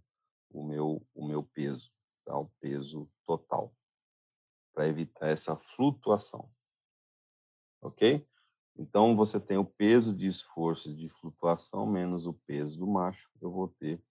o 0.52 0.64
meu, 0.64 1.06
o 1.14 1.26
meu 1.26 1.44
peso, 1.44 1.92
tá? 2.26 2.38
o 2.38 2.50
peso 2.60 3.10
total, 3.26 3.74
para 4.74 4.88
evitar 4.88 5.28
essa 5.28 5.56
flutuação. 5.76 6.50
Ok? 7.82 8.26
Então, 8.82 9.14
você 9.14 9.42
tem 9.42 9.58
o 9.58 9.66
peso 9.66 10.16
de 10.16 10.28
esforço 10.28 10.96
de 10.96 11.10
flutuação 11.10 11.86
menos 11.86 12.26
o 12.26 12.32
peso 12.34 12.80
do 12.80 12.88
macho, 12.88 13.30
eu 13.42 13.52
vou 13.52 13.68
ter 13.68 14.02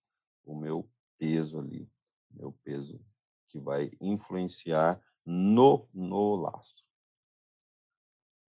o 0.44 0.54
meu 0.54 0.86
peso 1.18 1.58
ali, 1.58 1.90
meu 2.30 2.52
peso 2.62 3.00
que 3.48 3.58
vai 3.58 3.90
influenciar 3.98 5.00
no, 5.24 5.88
no 5.94 6.36
lastro. 6.36 6.84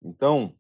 Então, 0.04 0.54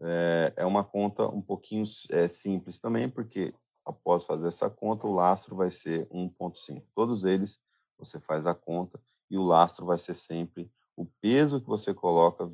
é, 0.00 0.52
é 0.58 0.64
uma 0.64 0.84
conta 0.84 1.26
um 1.26 1.42
pouquinho 1.42 1.84
é, 2.08 2.28
simples 2.28 2.78
também, 2.78 3.10
porque 3.10 3.52
após 3.84 4.22
fazer 4.22 4.46
essa 4.46 4.70
conta, 4.70 5.04
o 5.04 5.14
lastro 5.14 5.56
vai 5.56 5.72
ser 5.72 6.06
1,5. 6.10 6.84
Todos 6.94 7.24
eles, 7.24 7.60
você 7.98 8.20
faz 8.20 8.46
a 8.46 8.54
conta 8.54 9.00
e 9.28 9.36
o 9.36 9.42
lastro 9.42 9.84
vai 9.84 9.98
ser 9.98 10.14
sempre 10.14 10.70
o 10.94 11.04
peso 11.20 11.60
que 11.60 11.66
você 11.66 11.92
coloca, 11.92 12.48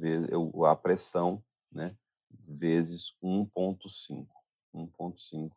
a 0.66 0.76
pressão, 0.76 1.44
né, 1.74 1.96
vezes 2.46 3.14
1,5. 3.22 4.26
1,5 4.74 5.52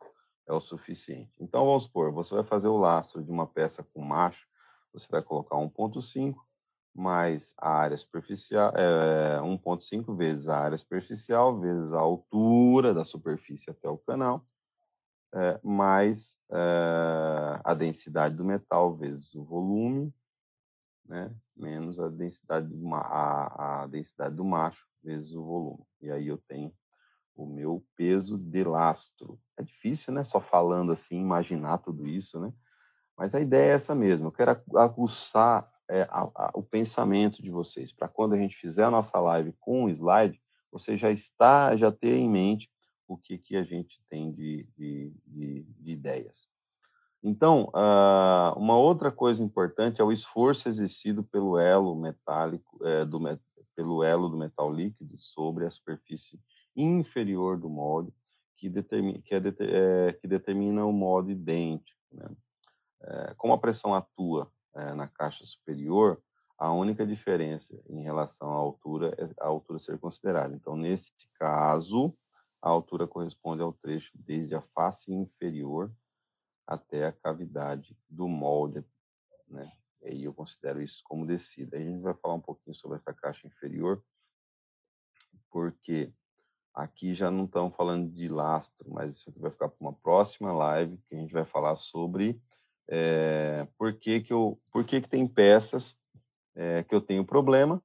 é 0.48 0.54
o 0.54 0.62
suficiente. 0.62 1.32
Então, 1.40 1.66
vamos 1.66 1.84
supor, 1.84 2.12
você 2.12 2.34
vai 2.34 2.44
fazer 2.44 2.68
o 2.68 2.78
lastro 2.78 3.24
de 3.24 3.32
uma 3.32 3.46
peça 3.46 3.84
com 3.94 4.02
macho, 4.02 4.46
você 4.94 5.08
vai 5.10 5.22
colocar 5.22 5.56
1,5 5.58 6.36
mais 6.96 7.54
a 7.58 7.70
área 7.70 7.96
superficial, 7.96 8.74
é, 8.76 9.40
1,5 9.42 10.16
vezes 10.16 10.50
a 10.50 10.58
área 10.58 10.78
superficial, 10.78 11.60
vezes 11.60 11.94
a 11.94 12.00
altura 12.00 12.94
da 12.94 13.06
superfície 13.06 13.70
até 13.70 13.88
o 13.88 14.00
canal, 14.00 14.44
é, 15.34 15.60
mais 15.64 16.38
é, 16.52 17.60
a 17.64 17.74
densidade 17.74 18.36
do 18.36 18.44
metal 18.44 18.96
vezes 18.96 19.34
o 19.36 19.44
volume, 19.44 20.12
né, 21.08 21.34
menos 21.56 22.00
a 22.00 22.10
densidade, 22.10 22.68
do, 22.68 22.94
a, 22.94 23.84
a 23.84 23.88
densidade 23.88 24.36
do 24.36 24.44
macho 24.44 24.86
vezes 25.04 25.32
o 25.34 25.44
volume. 25.44 25.84
E 26.02 26.12
aí 26.12 26.28
eu 26.28 26.38
tenho 26.38 26.74
o 27.36 27.46
meu 27.46 27.84
peso 27.96 28.38
de 28.38 28.64
lastro. 28.64 29.40
É 29.58 29.64
difícil, 29.64 30.14
né? 30.14 30.24
Só 30.24 30.42
falando 30.42 30.92
assim, 30.92 31.20
imaginar 31.20 31.78
tudo 31.78 32.08
isso, 32.08 32.40
né? 32.40 32.52
Mas 33.18 33.34
a 33.34 33.40
ideia 33.40 33.72
é 33.72 33.76
essa 33.76 33.96
mesmo. 33.96 34.28
Eu 34.28 34.32
quero 34.32 34.60
aguçar 34.76 35.72
é, 35.90 36.02
a, 36.04 36.30
a, 36.36 36.52
o 36.54 36.64
pensamento 36.64 37.42
de 37.42 37.50
vocês, 37.50 37.94
para 37.94 38.08
quando 38.08 38.34
a 38.34 38.38
gente 38.38 38.56
fizer 38.58 38.84
a 38.84 38.92
nossa 38.92 39.20
live 39.20 39.54
com 39.60 39.86
o 39.86 39.90
slide, 39.90 40.42
você 40.72 40.98
já 40.98 41.12
está, 41.12 41.76
já 41.76 41.92
ter 41.92 42.16
em 42.16 42.30
mente 42.30 42.70
o 43.08 43.18
que, 43.18 43.38
que 43.38 43.56
a 43.56 43.64
gente 43.64 44.04
tem 44.10 44.32
de, 44.34 44.68
de, 44.78 45.14
de, 45.26 45.64
de 45.64 45.92
ideias. 45.92 46.50
Então, 47.24 47.72
uh, 47.74 48.58
uma 48.58 48.78
outra 48.78 49.12
coisa 49.12 49.44
importante 49.44 50.00
é 50.00 50.04
o 50.04 50.12
esforço 50.12 50.70
exercido 50.70 51.24
pelo 51.24 51.58
elo 51.58 51.96
metálico, 51.96 52.80
é, 52.86 53.04
do, 53.04 53.20
pelo 53.76 54.04
elo 54.04 54.30
do 54.30 54.38
metal 54.38 54.72
líquido 54.72 55.18
sobre 55.18 55.66
a 55.66 55.72
superfície 55.72 56.40
inferior 56.76 57.58
do 57.58 57.70
molde, 57.70 58.14
que 58.56 58.70
determina, 58.70 59.20
que, 59.22 59.34
é, 59.34 59.38
é, 59.38 60.14
que 60.14 60.28
determina 60.28 60.86
o 60.86 60.94
molde 60.94 61.32
idêntico. 61.32 62.00
Né? 62.12 62.30
É, 63.02 63.34
como 63.36 63.54
a 63.54 63.58
pressão 63.58 63.94
atua 63.94 64.52
na 64.96 65.08
caixa 65.08 65.44
superior, 65.44 66.22
a 66.56 66.72
única 66.72 67.04
diferença 67.04 67.76
em 67.90 68.04
relação 68.04 68.48
à 68.52 68.56
altura 68.56 69.16
é 69.18 69.26
a 69.42 69.48
altura 69.48 69.80
ser 69.80 69.98
considerada. 69.98 70.56
Então, 70.56 70.76
nesse 70.76 71.12
caso, 71.40 72.14
a 72.62 72.70
altura 72.70 73.08
corresponde 73.08 73.64
ao 73.64 73.74
trecho 73.74 74.12
desde 74.14 74.54
a 74.54 74.62
face 74.76 75.12
inferior 75.12 75.92
até 76.68 77.06
a 77.06 77.14
cavidade 77.14 77.98
do 78.10 78.28
molde, 78.28 78.84
né? 79.48 79.72
E 80.04 80.26
eu 80.26 80.34
considero 80.34 80.82
isso 80.82 81.02
como 81.06 81.26
descida. 81.26 81.78
A 81.78 81.80
gente 81.80 82.02
vai 82.02 82.14
falar 82.14 82.36
um 82.36 82.42
pouquinho 82.42 82.76
sobre 82.76 82.98
essa 82.98 83.14
caixa 83.14 83.48
inferior, 83.48 84.04
porque 85.50 86.12
aqui 86.74 87.16
já 87.16 87.32
não 87.32 87.46
estamos 87.46 87.76
falando 87.76 88.12
de 88.12 88.28
lastro, 88.28 88.92
mas 88.92 89.16
isso 89.16 89.30
aqui 89.30 89.40
vai 89.40 89.50
ficar 89.50 89.70
para 89.70 89.78
uma 89.80 89.94
próxima 89.94 90.52
live 90.54 90.98
que 91.10 91.16
a 91.16 91.18
gente 91.18 91.34
vai 91.34 91.46
falar 91.46 91.76
sobre 91.78 92.40
é, 92.88 93.68
por 93.78 93.94
que, 93.94 94.22
que, 94.22 94.32
eu, 94.32 94.60
por 94.72 94.86
que, 94.86 95.02
que 95.02 95.10
tem 95.10 95.28
peças 95.28 95.98
é, 96.56 96.84
que 96.84 96.94
eu 96.94 97.02
tenho 97.02 97.26
problema 97.26 97.82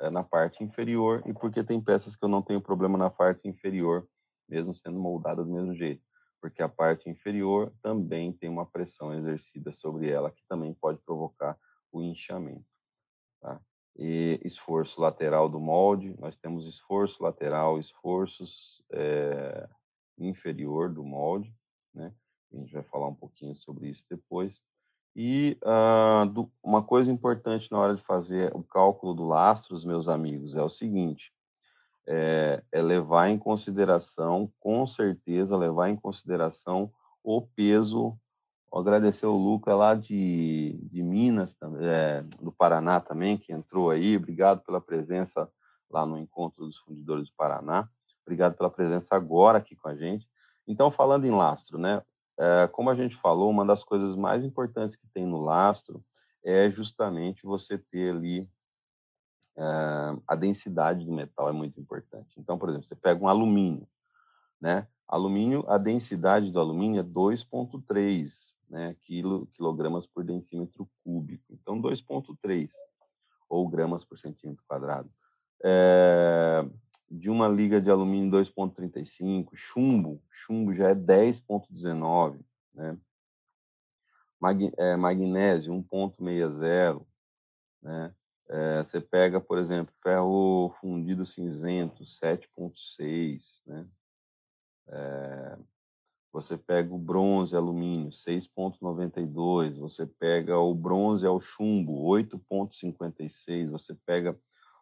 é, 0.00 0.10
na 0.10 0.22
parte 0.22 0.64
inferior 0.64 1.22
e 1.26 1.32
por 1.32 1.52
que 1.52 1.62
tem 1.62 1.80
peças 1.80 2.16
que 2.16 2.24
eu 2.24 2.28
não 2.28 2.42
tenho 2.42 2.60
problema 2.60 2.96
na 2.96 3.10
parte 3.10 3.46
inferior, 3.46 4.08
mesmo 4.48 4.74
sendo 4.74 4.98
moldada 4.98 5.44
do 5.44 5.50
mesmo 5.50 5.74
jeito. 5.74 6.02
Porque 6.40 6.62
a 6.62 6.68
parte 6.68 7.08
inferior 7.10 7.72
também 7.82 8.32
tem 8.32 8.48
uma 8.48 8.66
pressão 8.66 9.14
exercida 9.14 9.72
sobre 9.72 10.10
ela 10.10 10.30
que 10.30 10.42
também 10.48 10.72
pode 10.72 10.98
provocar 11.00 11.58
o 11.92 12.02
inchamento. 12.02 12.64
Tá? 13.40 13.60
E 13.96 14.40
esforço 14.44 15.00
lateral 15.00 15.48
do 15.48 15.60
molde, 15.60 16.16
nós 16.18 16.36
temos 16.36 16.66
esforço 16.66 17.22
lateral, 17.22 17.78
esforços 17.78 18.82
é, 18.92 19.68
inferior 20.18 20.92
do 20.92 21.04
molde, 21.04 21.54
né? 21.94 22.14
A 22.52 22.56
gente 22.56 22.72
vai 22.72 22.82
falar 22.82 23.08
um 23.08 23.14
pouquinho 23.14 23.54
sobre 23.54 23.88
isso 23.88 24.04
depois. 24.10 24.60
E 25.14 25.58
uh, 25.62 26.26
do, 26.26 26.50
uma 26.62 26.82
coisa 26.82 27.10
importante 27.10 27.70
na 27.70 27.78
hora 27.78 27.96
de 27.96 28.02
fazer 28.02 28.54
o 28.54 28.62
cálculo 28.62 29.14
do 29.14 29.26
lastro, 29.26 29.76
meus 29.86 30.08
amigos, 30.08 30.54
é 30.54 30.62
o 30.62 30.68
seguinte: 30.68 31.32
é, 32.06 32.62
é 32.72 32.82
levar 32.82 33.28
em 33.28 33.38
consideração, 33.38 34.52
com 34.60 34.86
certeza, 34.86 35.56
levar 35.56 35.88
em 35.90 35.96
consideração 35.96 36.90
o 37.22 37.42
peso. 37.42 38.16
Agradecer 38.72 39.26
o 39.26 39.36
Luca 39.36 39.74
lá 39.74 39.94
de, 39.94 40.78
de 40.90 41.02
Minas, 41.02 41.56
é, 41.80 42.22
do 42.40 42.52
Paraná 42.52 43.00
também, 43.00 43.36
que 43.36 43.52
entrou 43.52 43.90
aí. 43.90 44.16
Obrigado 44.16 44.62
pela 44.62 44.80
presença 44.80 45.48
lá 45.90 46.06
no 46.06 46.16
Encontro 46.16 46.66
dos 46.66 46.78
Fundidores 46.78 47.28
do 47.28 47.34
Paraná. 47.36 47.88
Obrigado 48.24 48.56
pela 48.56 48.70
presença 48.70 49.16
agora 49.16 49.58
aqui 49.58 49.74
com 49.74 49.88
a 49.88 49.96
gente. 49.96 50.28
Então, 50.68 50.90
falando 50.90 51.24
em 51.24 51.32
lastro, 51.32 51.78
né? 51.78 52.02
É, 52.38 52.68
como 52.68 52.88
a 52.88 52.94
gente 52.94 53.16
falou, 53.16 53.50
uma 53.50 53.66
das 53.66 53.82
coisas 53.82 54.16
mais 54.16 54.44
importantes 54.44 54.96
que 54.96 55.06
tem 55.12 55.26
no 55.26 55.42
lastro 55.42 56.02
é 56.44 56.70
justamente 56.70 57.42
você 57.44 57.76
ter 57.76 58.14
ali 58.14 58.48
a 60.26 60.34
densidade 60.34 61.04
do 61.04 61.12
metal 61.12 61.48
é 61.48 61.52
muito 61.52 61.80
importante. 61.80 62.38
Então, 62.38 62.58
por 62.58 62.68
exemplo, 62.68 62.86
você 62.86 62.94
pega 62.96 63.22
um 63.22 63.28
alumínio, 63.28 63.86
né? 64.60 64.86
Alumínio, 65.06 65.64
a 65.68 65.76
densidade 65.76 66.52
do 66.52 66.60
alumínio 66.60 67.00
é 67.00 67.02
2,3 67.02 68.54
né, 68.70 68.96
quilo, 69.02 69.46
quilogramas 69.48 70.06
por 70.06 70.22
decímetro 70.22 70.88
cúbico. 71.02 71.44
Então, 71.50 71.82
2,3 71.82 72.70
ou 73.48 73.68
gramas 73.68 74.04
por 74.04 74.16
centímetro 74.18 74.64
quadrado. 74.68 75.10
É, 75.64 76.64
de 77.10 77.28
uma 77.28 77.48
liga 77.48 77.80
de 77.80 77.90
alumínio 77.90 78.30
2,35, 78.30 79.50
chumbo, 79.54 80.22
chumbo 80.30 80.72
já 80.72 80.90
é 80.90 80.94
10,19, 80.94 82.38
né? 82.72 82.96
Mag, 84.40 84.72
é, 84.78 84.96
magnésio 84.96 85.74
1,60, 85.74 87.04
né? 87.82 88.14
É, 88.52 88.82
você 88.82 89.00
pega, 89.00 89.40
por 89.40 89.58
exemplo, 89.58 89.94
ferro 90.02 90.74
fundido 90.80 91.24
cinzento 91.24 92.02
7,6, 92.02 93.62
né? 93.64 93.86
É, 94.88 95.56
você 96.32 96.58
pega 96.58 96.92
o 96.92 96.98
bronze 96.98 97.54
alumínio 97.54 98.10
6,92, 98.10 99.78
você 99.78 100.04
pega 100.04 100.58
o 100.58 100.74
bronze 100.74 101.24
ao 101.24 101.40
chumbo 101.40 102.08
8,56, 102.08 103.70
você 103.70 103.94
pega 104.04 104.36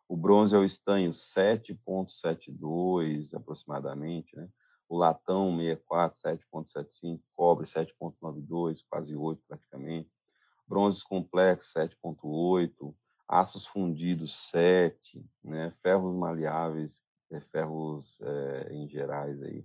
o 0.08 0.16
bronze 0.16 0.54
é 0.54 0.58
o 0.58 0.64
estanho 0.64 1.10
7,72 1.10 3.34
aproximadamente, 3.34 4.34
né? 4.34 4.48
O 4.88 4.96
latão 4.96 5.54
64, 5.58 6.18
7,75, 6.22 7.20
cobre 7.36 7.66
7,92, 7.66 8.78
quase 8.88 9.14
8 9.14 9.42
praticamente. 9.46 10.10
Bronzes 10.66 11.02
complexos 11.02 11.74
7,8, 11.74 12.94
aços 13.28 13.66
fundidos 13.66 14.34
7, 14.50 15.24
né? 15.44 15.72
Ferros 15.82 16.14
maleáveis, 16.14 17.02
é, 17.30 17.40
ferros 17.40 18.18
é, 18.22 18.68
em 18.72 18.88
gerais 18.88 19.42
aí, 19.42 19.64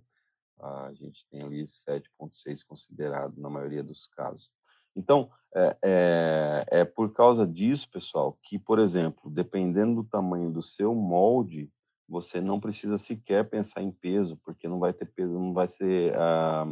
a 0.60 0.92
gente 0.94 1.26
tem 1.30 1.42
ali 1.42 1.66
7,6 1.66 2.64
considerado 2.68 3.40
na 3.40 3.50
maioria 3.50 3.84
dos 3.84 4.06
casos. 4.08 4.50
Então, 4.96 5.30
é, 5.56 5.78
é, 5.84 6.66
é, 6.80 6.86
por 6.86 7.14
causa 7.14 7.48
disso, 7.48 7.90
pessoal, 7.90 8.38
que, 8.44 8.60
por 8.60 8.80
exemplo, 8.80 9.30
dependendo 9.30 10.04
do 10.04 10.10
tamanho 10.10 10.52
do 10.52 10.62
seu 10.62 10.94
molde, 10.94 11.72
você 12.08 12.40
não 12.40 12.60
precisa 12.60 12.98
sequer 12.98 13.50
pensar 13.50 13.82
em 13.82 13.92
peso, 13.92 14.38
porque 14.44 14.68
não 14.68 14.80
vai 14.80 14.94
ter 14.94 15.06
peso, 15.06 15.34
não 15.34 15.54
vai 15.54 15.68
ser, 15.68 16.14
ah, 16.16 16.68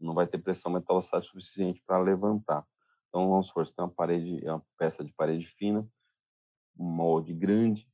não 0.00 0.14
vai 0.14 0.26
ter 0.26 0.38
pressão 0.38 0.72
metalostática 0.72 1.32
suficiente 1.32 1.82
para 1.86 2.00
levantar. 2.00 2.66
Então, 3.08 3.28
vamos 3.30 3.48
supor, 3.48 3.66
você 3.66 3.74
tem 3.74 3.84
uma 3.84 3.90
parede, 3.90 4.42
uma 4.44 4.62
peça 4.78 5.04
de 5.04 5.12
parede 5.12 5.46
fina, 5.46 5.86
um 6.80 6.90
molde 6.90 7.34
grande, 7.34 7.86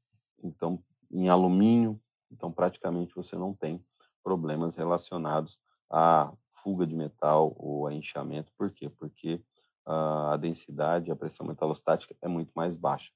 então 0.43 0.83
em 1.11 1.29
alumínio, 1.29 2.01
então 2.31 2.53
praticamente 2.53 3.15
você 3.15 3.37
não 3.37 3.53
tem 3.53 3.85
problemas 4.23 4.77
relacionados 4.77 5.59
à 5.91 6.33
fuga 6.63 6.87
de 6.87 6.95
metal 6.95 7.55
ou 7.59 7.87
a 7.87 7.95
inchamento. 7.95 8.53
Por 8.57 8.71
quê? 8.71 8.89
Porque 8.89 9.43
a 9.85 10.37
densidade, 10.37 11.11
a 11.11 11.17
pressão 11.17 11.47
metalostática 11.47 12.15
é 12.21 12.27
muito 12.27 12.51
mais 12.55 12.75
baixa. 12.75 13.11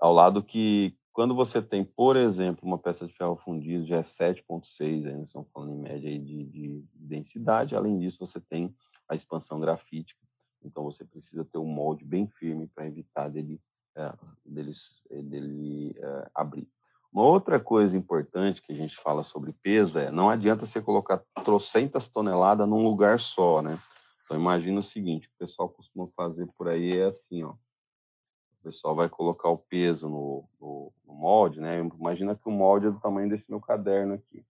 Ao 0.00 0.12
lado 0.12 0.42
que, 0.42 0.96
quando 1.12 1.34
você 1.34 1.62
tem, 1.62 1.84
por 1.84 2.16
exemplo, 2.16 2.66
uma 2.66 2.78
peça 2.78 3.06
de 3.06 3.12
ferro 3.12 3.36
fundido, 3.36 3.86
já 3.86 3.98
é 3.98 4.02
7,6, 4.02 5.06
ainda 5.06 5.22
estamos 5.22 5.48
falando 5.52 5.74
em 5.74 5.80
média 5.80 6.18
de, 6.18 6.44
de, 6.44 6.84
densidade, 6.94 7.76
além 7.76 7.98
disso, 7.98 8.18
você 8.18 8.40
tem 8.40 8.74
a 9.08 9.14
expansão 9.14 9.60
grafítica, 9.60 10.20
então 10.64 10.82
você 10.84 11.04
precisa 11.04 11.44
ter 11.44 11.58
um 11.58 11.66
molde 11.66 12.04
bem 12.04 12.26
firme 12.26 12.66
para 12.66 12.86
evitar 12.86 13.28
dele, 13.28 13.60
é, 13.96 14.12
deles, 14.44 15.04
dele 15.10 15.94
é, 15.98 16.30
abrir. 16.34 16.68
Uma 17.12 17.24
outra 17.24 17.58
coisa 17.58 17.96
importante 17.96 18.62
que 18.62 18.72
a 18.72 18.76
gente 18.76 18.96
fala 18.96 19.24
sobre 19.24 19.52
peso 19.52 19.98
é 19.98 20.12
não 20.12 20.30
adianta 20.30 20.64
você 20.64 20.80
colocar 20.80 21.18
trocentas 21.44 22.08
toneladas 22.08 22.68
num 22.68 22.84
lugar 22.84 23.18
só, 23.18 23.60
né? 23.60 23.80
Então 24.24 24.36
imagina 24.36 24.78
o 24.78 24.82
seguinte, 24.82 25.26
o 25.26 25.38
pessoal 25.38 25.68
costuma 25.68 26.06
fazer 26.16 26.46
por 26.56 26.68
aí 26.68 26.96
é 26.96 27.06
assim, 27.06 27.42
ó. 27.42 27.50
O 27.50 28.62
pessoal 28.62 28.94
vai 28.94 29.08
colocar 29.08 29.48
o 29.48 29.58
peso 29.58 30.08
no, 30.08 30.44
no, 30.60 30.92
no 31.04 31.14
molde, 31.14 31.60
né? 31.60 31.80
Imagina 31.80 32.36
que 32.36 32.48
o 32.48 32.52
molde 32.52 32.86
é 32.86 32.90
do 32.90 33.00
tamanho 33.00 33.28
desse 33.28 33.50
meu 33.50 33.60
caderno 33.60 34.14
aqui. 34.14 34.44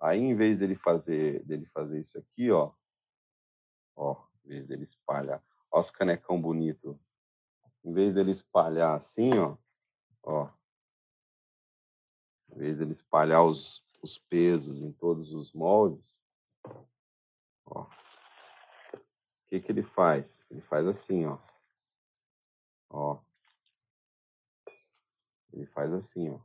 Aí, 0.00 0.20
em 0.20 0.34
vez 0.34 0.58
dele 0.58 0.76
fazer, 0.76 1.42
dele 1.44 1.66
fazer 1.66 2.00
isso 2.00 2.16
aqui, 2.16 2.50
ó, 2.50 2.70
ó, 3.94 4.16
em 4.44 4.48
vez 4.48 4.66
dele 4.66 4.84
espalhar, 4.84 5.42
ó 5.70 5.80
os 5.80 5.90
canecão 5.90 6.40
bonito. 6.40 6.98
Em 7.86 7.92
vez 7.92 8.12
dele 8.12 8.32
espalhar 8.32 8.96
assim, 8.96 9.38
ó, 9.38 9.56
ó, 10.24 10.50
em 12.50 12.58
vez 12.58 12.78
dele 12.78 12.90
espalhar 12.90 13.44
os, 13.44 13.80
os 14.02 14.18
pesos 14.18 14.82
em 14.82 14.90
todos 14.90 15.32
os 15.32 15.52
moldes, 15.52 16.18
ó, 17.64 17.82
o 17.82 17.88
que 19.46 19.60
que 19.60 19.70
ele 19.70 19.84
faz? 19.84 20.44
Ele 20.50 20.60
faz 20.62 20.84
assim, 20.88 21.26
ó, 21.26 21.38
ó, 22.90 23.20
ele 25.52 25.66
faz 25.66 25.92
assim, 25.92 26.28
ó, 26.28 26.40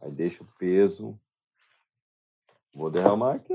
aí 0.00 0.10
deixa 0.10 0.42
o 0.42 0.52
peso, 0.58 1.16
vou 2.74 2.90
derramar 2.90 3.36
aqui, 3.36 3.54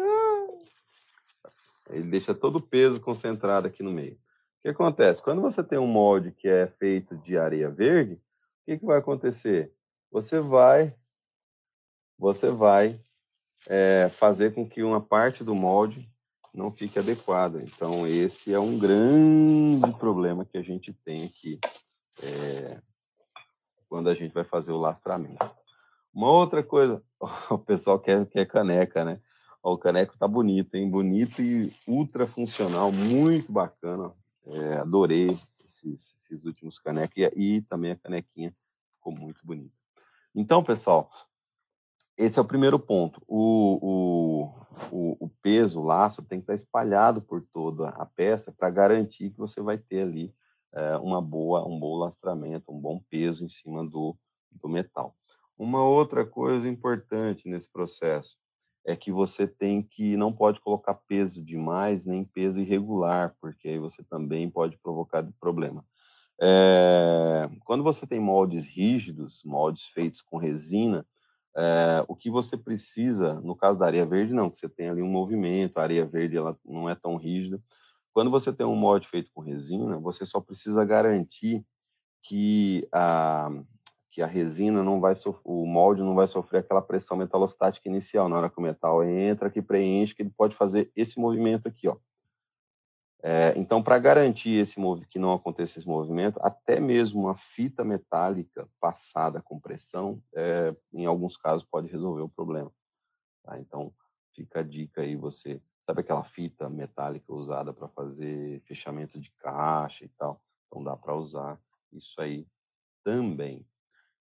ele 1.89 2.09
deixa 2.09 2.33
todo 2.33 2.55
o 2.55 2.65
peso 2.65 3.01
concentrado 3.01 3.67
aqui 3.67 3.83
no 3.83 3.91
meio. 3.91 4.17
O 4.61 4.63
que 4.63 4.69
acontece? 4.69 5.21
Quando 5.21 5.41
você 5.41 5.63
tem 5.63 5.79
um 5.79 5.87
molde 5.87 6.31
que 6.31 6.47
é 6.47 6.67
feito 6.67 7.17
de 7.17 7.37
areia 7.37 7.69
verde, 7.69 8.13
o 8.13 8.19
que, 8.65 8.77
que 8.77 8.85
vai 8.85 8.99
acontecer? 8.99 9.73
você 10.11 10.41
vai, 10.41 10.93
você 12.19 12.51
vai 12.51 12.99
é, 13.67 14.09
fazer 14.09 14.53
com 14.53 14.67
que 14.67 14.83
uma 14.83 14.99
parte 14.99 15.43
do 15.43 15.55
molde 15.55 16.07
não 16.53 16.71
fique 16.71 16.99
adequada. 16.99 17.63
Então, 17.63 18.05
esse 18.05 18.53
é 18.53 18.59
um 18.59 18.77
grande 18.77 19.91
problema 19.97 20.43
que 20.43 20.57
a 20.57 20.61
gente 20.61 20.91
tem 20.91 21.23
aqui 21.23 21.59
é, 22.21 22.81
quando 23.87 24.09
a 24.09 24.13
gente 24.13 24.33
vai 24.33 24.43
fazer 24.43 24.73
o 24.73 24.79
lastramento. 24.79 25.49
Uma 26.13 26.29
outra 26.29 26.61
coisa, 26.61 27.01
o 27.49 27.57
pessoal 27.57 27.97
quer, 27.97 28.25
quer 28.27 28.45
caneca, 28.45 29.05
né? 29.05 29.21
o 29.63 29.77
caneco 29.77 30.17
tá 30.17 30.27
bonito, 30.27 30.73
hein? 30.73 30.89
Bonito 30.89 31.39
e 31.39 31.71
ultra 31.87 32.25
funcional, 32.25 32.91
muito 32.91 33.51
bacana. 33.51 34.11
É, 34.47 34.73
adorei 34.77 35.37
esses, 35.63 36.15
esses 36.15 36.45
últimos 36.45 36.79
canecos 36.79 37.15
e, 37.17 37.29
e 37.35 37.61
também 37.63 37.91
a 37.91 37.95
canequinha 37.95 38.53
ficou 38.95 39.13
muito 39.13 39.39
bonita. 39.45 39.75
Então, 40.33 40.63
pessoal, 40.63 41.11
esse 42.17 42.37
é 42.37 42.41
o 42.41 42.45
primeiro 42.45 42.79
ponto. 42.79 43.21
O, 43.27 44.53
o, 44.91 45.25
o, 45.25 45.29
peso, 45.41 45.79
o 45.79 45.83
laço, 45.83 46.21
tem 46.21 46.39
que 46.39 46.43
estar 46.43 46.55
espalhado 46.55 47.21
por 47.21 47.41
toda 47.53 47.89
a 47.89 48.05
peça 48.05 48.51
para 48.51 48.69
garantir 48.69 49.31
que 49.31 49.37
você 49.37 49.61
vai 49.61 49.77
ter 49.77 50.03
ali 50.03 50.33
é, 50.73 50.97
uma 50.97 51.21
boa, 51.21 51.67
um 51.67 51.79
bom 51.79 51.97
lastramento, 51.97 52.71
um 52.71 52.79
bom 52.79 53.01
peso 53.09 53.43
em 53.43 53.49
cima 53.49 53.85
do, 53.85 54.15
do 54.51 54.69
metal. 54.69 55.15
Uma 55.57 55.83
outra 55.83 56.25
coisa 56.25 56.67
importante 56.67 57.47
nesse 57.49 57.69
processo 57.69 58.37
é 58.85 58.95
que 58.95 59.11
você 59.11 59.47
tem 59.47 59.81
que 59.83 60.17
não 60.17 60.33
pode 60.33 60.59
colocar 60.59 60.93
peso 60.93 61.43
demais 61.43 62.05
nem 62.05 62.23
peso 62.23 62.59
irregular, 62.59 63.35
porque 63.39 63.67
aí 63.67 63.79
você 63.79 64.03
também 64.03 64.49
pode 64.49 64.77
provocar 64.77 65.25
problema. 65.39 65.85
É, 66.41 67.49
quando 67.65 67.83
você 67.83 68.07
tem 68.07 68.19
moldes 68.19 68.65
rígidos, 68.65 69.41
moldes 69.45 69.85
feitos 69.87 70.21
com 70.21 70.37
resina, 70.37 71.05
é, 71.55 72.03
o 72.07 72.15
que 72.15 72.31
você 72.31 72.57
precisa, 72.57 73.35
no 73.41 73.55
caso 73.55 73.77
da 73.77 73.85
areia 73.85 74.05
verde, 74.05 74.33
não, 74.33 74.49
que 74.49 74.57
você 74.57 74.67
tem 74.67 74.89
ali 74.89 75.01
um 75.01 75.09
movimento, 75.09 75.77
a 75.77 75.83
areia 75.83 76.05
verde 76.05 76.37
ela 76.37 76.57
não 76.65 76.89
é 76.89 76.95
tão 76.95 77.15
rígida. 77.15 77.61
Quando 78.13 78.31
você 78.31 78.51
tem 78.51 78.65
um 78.65 78.75
molde 78.75 79.07
feito 79.07 79.29
com 79.33 79.41
resina, 79.41 79.99
você 79.99 80.25
só 80.25 80.41
precisa 80.41 80.83
garantir 80.83 81.63
que 82.23 82.87
a, 82.91 83.49
que 84.11 84.21
a 84.21 84.27
resina 84.27 84.83
não 84.83 84.99
vai 84.99 85.13
o 85.45 85.65
molde 85.65 86.03
não 86.03 86.13
vai 86.13 86.27
sofrer 86.27 86.59
aquela 86.59 86.81
pressão 86.81 87.15
metalostática 87.15 87.87
inicial 87.87 88.27
na 88.27 88.37
hora 88.37 88.49
que 88.49 88.59
o 88.59 88.61
metal 88.61 89.03
entra, 89.03 89.49
que 89.49 89.61
preenche, 89.61 90.13
que 90.13 90.21
ele 90.21 90.29
pode 90.29 90.55
fazer 90.55 90.91
esse 90.95 91.17
movimento 91.17 91.67
aqui, 91.67 91.87
ó. 91.87 91.97
É, 93.23 93.53
então, 93.55 93.83
para 93.83 93.99
garantir 93.99 94.49
esse 94.49 94.79
que 95.07 95.19
não 95.19 95.33
aconteça 95.33 95.77
esse 95.77 95.87
movimento, 95.87 96.39
até 96.41 96.79
mesmo 96.79 97.21
uma 97.21 97.37
fita 97.37 97.83
metálica 97.83 98.67
passada 98.79 99.41
com 99.41 99.59
pressão, 99.59 100.21
é, 100.33 100.75
em 100.91 101.05
alguns 101.05 101.37
casos, 101.37 101.63
pode 101.63 101.87
resolver 101.87 102.21
o 102.21 102.29
problema. 102.29 102.71
Tá? 103.43 103.59
Então, 103.59 103.93
fica 104.35 104.61
a 104.61 104.63
dica 104.63 105.01
aí, 105.01 105.15
você 105.15 105.61
sabe 105.85 106.01
aquela 106.01 106.23
fita 106.23 106.67
metálica 106.67 107.31
usada 107.31 107.71
para 107.71 107.87
fazer 107.89 108.59
fechamento 108.61 109.19
de 109.19 109.31
caixa 109.37 110.03
e 110.03 110.09
tal? 110.09 110.41
Então, 110.67 110.83
dá 110.83 110.97
para 110.97 111.15
usar 111.15 111.59
isso 111.93 112.19
aí 112.19 112.47
também. 113.03 113.63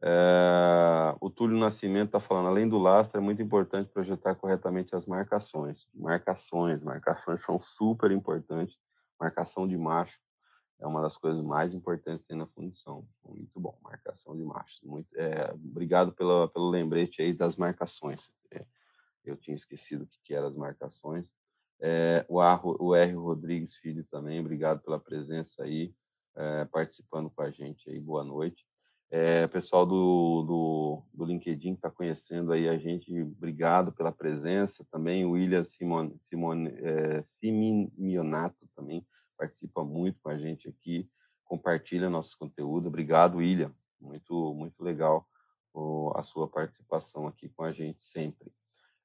É, 0.02 1.14
o 1.20 1.30
Túlio 1.30 1.59
Nascimento 1.59 2.09
está 2.09 2.20
falando, 2.20 2.48
além 2.48 2.68
do 2.68 2.78
lastro, 2.78 3.18
é 3.18 3.20
muito 3.20 3.40
importante 3.42 3.90
projetar 3.90 4.35
corretamente 4.35 4.94
as 4.94 5.06
marcações. 5.06 5.87
Marcações, 5.94 6.82
marcações 6.82 7.42
são 7.44 7.61
super 7.76 8.11
importantes 8.11 8.76
Marcação 9.18 9.66
de 9.66 9.76
macho 9.76 10.18
é 10.78 10.87
uma 10.87 11.00
das 11.00 11.16
coisas 11.16 11.42
mais 11.42 11.72
importantes 11.72 12.22
que 12.22 12.28
tem 12.28 12.37
na 12.37 12.46
fundição. 12.46 13.09
Muito 13.24 13.59
bom, 13.59 13.78
marcação 13.82 14.37
de 14.37 14.44
macho. 14.44 14.78
Muito, 14.85 15.09
é, 15.16 15.50
obrigado 15.52 16.12
pela, 16.12 16.48
pelo 16.48 16.68
lembrete 16.68 17.22
aí 17.22 17.32
das 17.32 17.56
marcações. 17.56 18.30
É, 18.50 18.64
eu 19.24 19.37
tinha 19.37 19.54
esquecido 19.54 20.04
o 20.04 20.06
que, 20.06 20.18
que 20.22 20.35
eram 20.35 20.48
as 20.48 20.54
marcações. 20.54 21.32
É, 21.80 22.26
o, 22.28 22.42
R, 22.42 22.61
o 22.78 22.94
R. 22.94 23.12
Rodrigues 23.14 23.74
Filho 23.76 24.04
também, 24.11 24.38
obrigado 24.38 24.82
pela 24.82 25.00
presença 25.00 25.62
aí, 25.62 25.94
participando 26.70 27.30
com 27.30 27.40
a 27.40 27.50
gente 27.50 27.88
aí. 27.88 27.98
Boa 27.98 28.22
noite. 28.22 28.66
É, 29.08 29.46
pessoal 29.46 29.86
do, 29.86 30.42
do, 30.42 31.02
do 31.14 31.24
LinkedIn 31.24 31.74
que 31.74 31.78
está 31.78 31.90
conhecendo 31.90 32.52
aí 32.52 32.68
a 32.68 32.76
gente, 32.76 33.22
obrigado 33.22 33.92
pela 33.92 34.10
presença. 34.10 34.84
Também 34.90 35.24
o 35.24 35.32
William 35.32 35.64
Simone, 35.64 36.18
Simone, 36.22 36.70
é, 36.78 37.24
também 38.74 39.06
participa 39.38 39.84
muito 39.84 40.20
com 40.20 40.28
a 40.28 40.38
gente 40.38 40.68
aqui, 40.68 41.08
compartilha 41.44 42.10
nosso 42.10 42.36
conteúdo. 42.38 42.88
Obrigado, 42.88 43.36
William. 43.36 43.72
Muito, 44.00 44.54
muito 44.54 44.82
legal 44.82 45.26
o, 45.72 46.12
a 46.16 46.22
sua 46.22 46.48
participação 46.48 47.26
aqui 47.26 47.48
com 47.48 47.62
a 47.62 47.72
gente 47.72 48.00
sempre. 48.12 48.52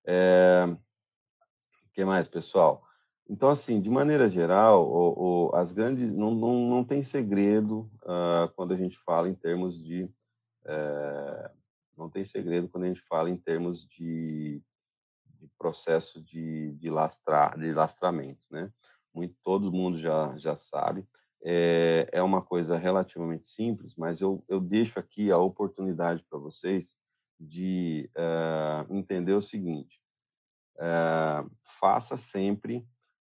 É, 0.06 0.66
o 0.68 1.94
que 1.94 2.04
mais, 2.04 2.28
pessoal? 2.28 2.84
Então, 3.30 3.50
assim, 3.50 3.80
de 3.80 3.90
maneira 3.90 4.30
geral, 4.30 4.86
o, 4.88 5.50
o, 5.50 5.56
as 5.56 5.72
grandes 5.72 6.12
não, 6.12 6.34
não, 6.34 6.70
não 6.70 6.84
tem 6.84 7.02
segredo 7.04 7.90
uh, 8.04 8.52
quando 8.56 8.74
a 8.74 8.78
gente 8.78 8.98
fala 9.00 9.30
em 9.30 9.34
termos 9.34 9.82
de 9.82 10.04
uh, 10.66 11.50
não 11.98 12.10
tem 12.10 12.26
segredo 12.26 12.68
quando 12.68 12.86
a 12.86 12.88
gente 12.88 13.02
fala 13.02 13.30
em 13.30 13.38
termos 13.38 13.88
de, 13.88 14.62
de 15.40 15.48
processo 15.58 16.22
de, 16.22 16.74
de, 16.74 16.90
lastrar, 16.90 17.58
de 17.58 17.72
lastramento, 17.72 18.42
né? 18.50 18.72
Muito, 19.14 19.36
todo 19.44 19.72
mundo 19.72 20.00
já, 20.00 20.36
já 20.38 20.58
sabe. 20.58 21.06
É, 21.44 22.08
é 22.12 22.22
uma 22.22 22.42
coisa 22.42 22.78
relativamente 22.78 23.48
simples, 23.48 23.96
mas 23.96 24.22
eu, 24.22 24.44
eu 24.48 24.60
deixo 24.60 25.00
aqui 25.00 25.32
a 25.32 25.38
oportunidade 25.38 26.24
para 26.30 26.40
vocês 26.40 26.86
de 27.40 28.10
uh, 28.16 28.94
entender 28.94 29.34
o 29.34 29.42
seguinte: 29.42 30.00
faça 31.80 32.16
sempre 32.16 32.86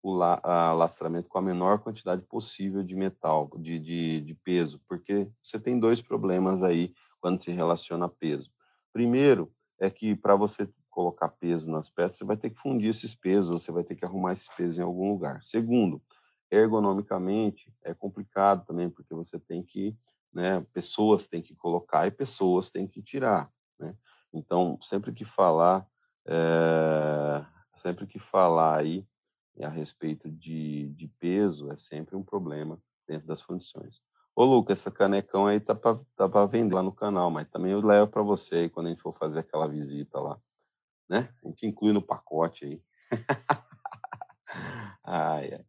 o 0.02 0.14
la, 0.14 0.40
a, 0.42 0.72
lastramento 0.72 1.28
com 1.28 1.38
a 1.38 1.42
menor 1.42 1.80
quantidade 1.80 2.22
possível 2.22 2.82
de 2.82 2.94
metal, 2.94 3.50
de, 3.58 3.78
de, 3.78 4.20
de 4.20 4.34
peso, 4.34 4.80
porque 4.88 5.28
você 5.42 5.58
tem 5.58 5.78
dois 5.78 6.00
problemas 6.00 6.62
aí 6.62 6.94
quando 7.20 7.42
se 7.42 7.50
relaciona 7.50 8.06
a 8.06 8.08
peso. 8.08 8.50
Primeiro 8.92 9.52
é 9.78 9.90
que 9.90 10.14
para 10.14 10.34
você 10.36 10.68
colocar 10.90 11.28
peso 11.28 11.70
nas 11.70 11.88
peças, 11.88 12.18
você 12.18 12.24
vai 12.24 12.36
ter 12.36 12.50
que 12.50 12.60
fundir 12.60 12.90
esses 12.90 13.14
pesos, 13.14 13.62
você 13.62 13.70
vai 13.70 13.84
ter 13.84 13.94
que 13.94 14.04
arrumar 14.04 14.32
esses 14.32 14.48
pesos 14.56 14.78
em 14.78 14.82
algum 14.82 15.12
lugar. 15.12 15.42
Segundo, 15.44 16.02
ergonomicamente 16.50 17.72
é 17.84 17.94
complicado 17.94 18.64
também, 18.66 18.88
porque 18.90 19.14
você 19.14 19.38
tem 19.38 19.62
que, 19.62 19.96
né, 20.32 20.64
pessoas 20.72 21.28
têm 21.28 21.42
que 21.42 21.54
colocar 21.54 22.06
e 22.06 22.10
pessoas 22.10 22.70
têm 22.70 22.86
que 22.86 23.02
tirar, 23.02 23.50
né? 23.78 23.94
Então, 24.32 24.78
sempre 24.82 25.12
que 25.12 25.24
falar, 25.24 25.86
é, 26.26 27.44
sempre 27.76 28.06
que 28.06 28.18
falar 28.18 28.78
aí 28.78 29.06
a 29.64 29.68
respeito 29.68 30.30
de, 30.30 30.88
de 30.90 31.08
peso 31.18 31.70
é 31.72 31.76
sempre 31.76 32.16
um 32.16 32.22
problema 32.22 32.78
dentro 33.06 33.26
das 33.26 33.40
fundições. 33.40 34.00
Ô, 34.34 34.44
Lucas, 34.44 34.78
essa 34.78 34.90
canecão 34.90 35.46
aí 35.46 35.58
tá 35.58 35.74
para 35.74 35.98
tá 36.16 36.46
vender 36.46 36.74
lá 36.74 36.82
no 36.82 36.92
canal, 36.92 37.30
mas 37.30 37.48
também 37.48 37.72
eu 37.72 37.80
levo 37.80 38.10
para 38.10 38.22
você 38.22 38.54
aí 38.54 38.70
quando 38.70 38.86
a 38.86 38.90
gente 38.90 39.02
for 39.02 39.16
fazer 39.18 39.40
aquela 39.40 39.66
visita 39.66 40.20
lá, 40.20 40.38
né? 41.08 41.28
A 41.44 41.48
gente 41.48 41.66
inclui 41.66 41.92
no 41.92 42.00
pacote 42.00 42.64
aí. 42.64 42.82
ai, 45.02 45.54
ai. 45.54 45.64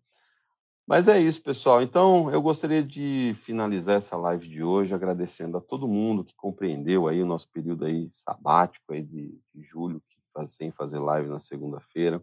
Mas 0.89 1.07
é 1.07 1.19
isso, 1.19 1.39
pessoal. 1.43 1.83
Então, 1.83 2.31
eu 2.31 2.41
gostaria 2.41 2.83
de 2.83 3.35
finalizar 3.43 3.97
essa 3.97 4.17
live 4.17 4.47
de 4.47 4.63
hoje 4.63 4.91
agradecendo 4.91 5.55
a 5.57 5.61
todo 5.61 5.87
mundo 5.87 6.23
que 6.23 6.35
compreendeu 6.35 7.07
aí 7.07 7.21
o 7.21 7.27
nosso 7.27 7.47
período 7.49 7.85
aí 7.85 8.09
sabático 8.11 8.91
aí 8.91 9.03
de, 9.03 9.39
de 9.53 9.63
julho, 9.63 10.01
que 10.09 10.17
faz, 10.33 10.49
sem 10.51 10.71
fazer 10.71 10.97
live 10.97 11.29
na 11.29 11.39
segunda-feira. 11.39 12.19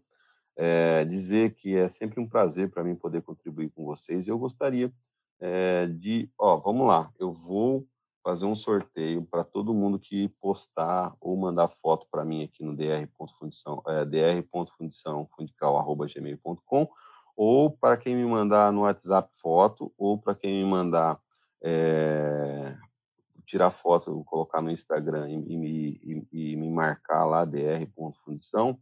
É, 0.57 1.05
dizer 1.05 1.55
que 1.55 1.77
é 1.77 1.89
sempre 1.91 2.19
um 2.21 2.29
prazer 2.29 2.71
para 2.71 2.83
mim 2.83 2.95
poder 2.95 3.21
contribuir 3.23 3.69
com 3.71 3.85
vocês. 3.85 4.27
Eu 4.27 4.39
gostaria 4.39 4.91
é, 5.39 5.87
de, 5.87 6.31
ó, 6.39 6.57
vamos 6.57 6.87
lá, 6.87 7.13
eu 7.19 7.31
vou 7.33 7.87
fazer 8.25 8.47
um 8.47 8.57
sorteio 8.57 9.23
para 9.23 9.45
todo 9.45 9.75
mundo 9.75 9.99
que 9.99 10.29
postar 10.41 11.15
ou 11.21 11.37
mandar 11.37 11.69
foto 11.69 12.07
para 12.11 12.25
mim 12.25 12.43
aqui 12.43 12.65
no 12.65 12.75
dr.fundição, 12.75 13.83
é, 13.87 14.03
dr.fundição.fundical.gmail.com 14.05 16.89
ou 17.37 17.71
para 17.71 17.97
quem 17.99 18.17
me 18.17 18.25
mandar 18.25 18.73
no 18.73 18.81
WhatsApp 18.81 19.31
foto, 19.43 19.93
ou 19.99 20.19
para 20.19 20.35
quem 20.35 20.65
me 20.65 20.71
mandar 20.71 21.21
é, 21.63 22.75
tirar 23.45 23.71
foto, 23.71 24.25
colocar 24.25 24.63
no 24.63 24.71
Instagram 24.71 25.29
e, 25.29 25.37
e, 25.37 26.25
e, 26.33 26.53
e 26.53 26.57
me 26.57 26.71
marcar 26.71 27.27
lá, 27.27 27.45
dr.fundição, 27.45 28.79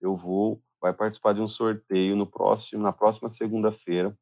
eu 0.00 0.16
vou, 0.16 0.62
vai 0.80 0.92
participar 0.92 1.32
de 1.32 1.40
um 1.40 1.48
sorteio 1.48 2.16
no 2.16 2.26
próximo, 2.26 2.82
na 2.82 2.92
próxima 2.92 3.30
segunda-feira, 3.30 4.16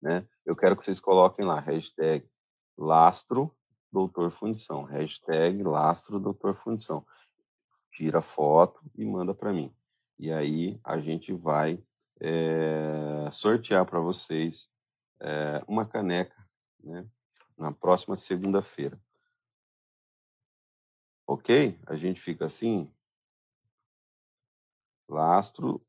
né? 0.00 0.26
Eu 0.44 0.54
quero 0.54 0.76
que 0.76 0.84
vocês 0.84 1.00
coloquem 1.00 1.44
lá, 1.44 1.58
hashtag 1.60 2.28
lastro 2.76 3.54
doutor 3.90 4.30
fundição, 4.30 4.84
hashtag 4.84 5.62
lastro 5.62 6.20
doutor 6.20 6.54
fundição. 6.56 7.04
Tira 7.92 8.20
foto 8.20 8.80
e 8.94 9.04
manda 9.04 9.34
para 9.34 9.52
mim. 9.52 9.74
E 10.18 10.30
aí 10.30 10.78
a 10.84 10.98
gente 10.98 11.32
vai 11.32 11.82
é, 12.20 13.28
sortear 13.32 13.84
para 13.86 14.00
vocês 14.00 14.68
é, 15.20 15.62
uma 15.66 15.86
caneca 15.86 16.36
né, 16.82 17.06
na 17.56 17.72
próxima 17.72 18.16
segunda-feira. 18.16 19.00
Ok? 21.26 21.78
A 21.86 21.96
gente 21.96 22.20
fica 22.20 22.44
assim. 22.44 22.90
Lastro, 25.08 25.82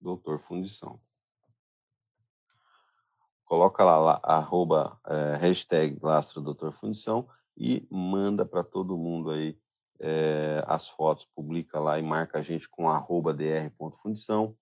doutor 0.00 0.40
Fundição. 0.40 1.00
Coloca 3.44 3.84
lá, 3.84 3.96
lá 3.98 4.20
arroba, 4.22 4.98
é, 5.06 5.36
hashtag 5.36 5.98
Lastro 6.02 6.40
Doutor 6.40 6.72
Fundição 6.72 7.28
e 7.56 7.86
manda 7.90 8.44
para 8.44 8.64
todo 8.64 8.98
mundo 8.98 9.30
aí 9.30 9.56
é, 10.00 10.62
as 10.66 10.88
fotos, 10.88 11.26
publica 11.34 11.78
lá 11.78 11.98
e 11.98 12.02
marca 12.02 12.38
a 12.38 12.42
gente 12.42 12.68
com 12.68 12.90
arroba 12.90 13.32
dr.fundição 13.32 14.56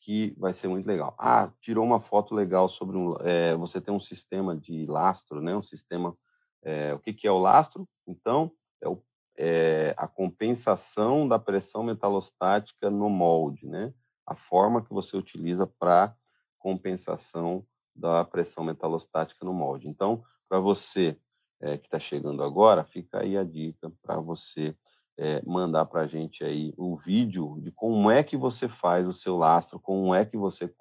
que 0.00 0.34
vai 0.38 0.54
ser 0.54 0.68
muito 0.68 0.86
legal. 0.86 1.14
Ah, 1.18 1.52
tirou 1.60 1.84
uma 1.84 2.00
foto 2.00 2.34
legal 2.34 2.68
sobre 2.68 2.96
um, 2.96 3.16
é, 3.20 3.54
você 3.56 3.80
tem 3.80 3.92
um 3.92 4.00
sistema 4.00 4.56
de 4.56 4.86
lastro, 4.86 5.42
né? 5.42 5.54
Um 5.54 5.62
sistema, 5.62 6.16
é, 6.62 6.94
o 6.94 6.98
que, 6.98 7.12
que 7.12 7.26
é 7.26 7.30
o 7.30 7.38
lastro? 7.38 7.86
Então, 8.06 8.50
é, 8.80 8.88
o, 8.88 9.02
é, 9.38 9.94
a 9.96 10.08
compensação 10.08 11.28
da 11.28 11.38
pressão 11.38 11.84
metalostática 11.84 12.90
no 12.90 13.08
molde, 13.08 13.66
né? 13.66 13.94
A 14.26 14.34
forma 14.34 14.84
que 14.84 14.92
você 14.92 15.16
utiliza 15.16 15.66
para 15.78 16.14
compensação 16.58 17.64
da 17.94 18.24
pressão 18.24 18.64
metalostática 18.64 19.44
no 19.44 19.54
molde. 19.54 19.88
Então, 19.88 20.24
para 20.48 20.58
você 20.58 21.16
é, 21.60 21.78
que 21.78 21.86
está 21.86 22.00
chegando 22.00 22.42
agora, 22.42 22.84
fica 22.84 23.22
aí 23.22 23.38
a 23.38 23.44
dica 23.44 23.92
para 24.02 24.18
você 24.18 24.76
é, 25.16 25.40
mandar 25.46 25.86
para 25.86 26.02
a 26.02 26.06
gente 26.06 26.44
aí 26.44 26.72
o 26.76 26.96
vídeo 26.96 27.60
de 27.60 27.70
como 27.70 28.10
é 28.10 28.22
que 28.22 28.36
você 28.36 28.68
faz 28.68 29.06
o 29.06 29.12
seu 29.12 29.36
lastro, 29.36 29.78
como 29.78 30.14
é 30.14 30.24
que 30.24 30.36
você 30.36 30.72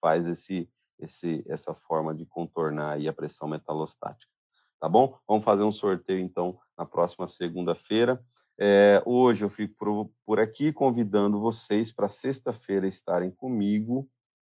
faz 0.00 0.26
esse, 0.26 0.68
esse, 0.98 1.44
essa 1.46 1.74
forma 1.74 2.14
de 2.14 2.24
contornar 2.24 2.94
aí 2.94 3.06
a 3.06 3.12
pressão 3.12 3.48
metalostática. 3.48 4.37
Tá 4.80 4.88
bom? 4.88 5.18
Vamos 5.26 5.44
fazer 5.44 5.64
um 5.64 5.72
sorteio 5.72 6.20
então 6.20 6.56
na 6.76 6.86
próxima 6.86 7.26
segunda-feira. 7.26 8.22
É, 8.56 9.02
hoje 9.04 9.44
eu 9.44 9.50
fico 9.50 9.74
por, 9.76 10.10
por 10.24 10.38
aqui 10.38 10.72
convidando 10.72 11.40
vocês 11.40 11.92
para 11.92 12.08
sexta-feira 12.08 12.86
estarem 12.86 13.30
comigo, 13.30 14.08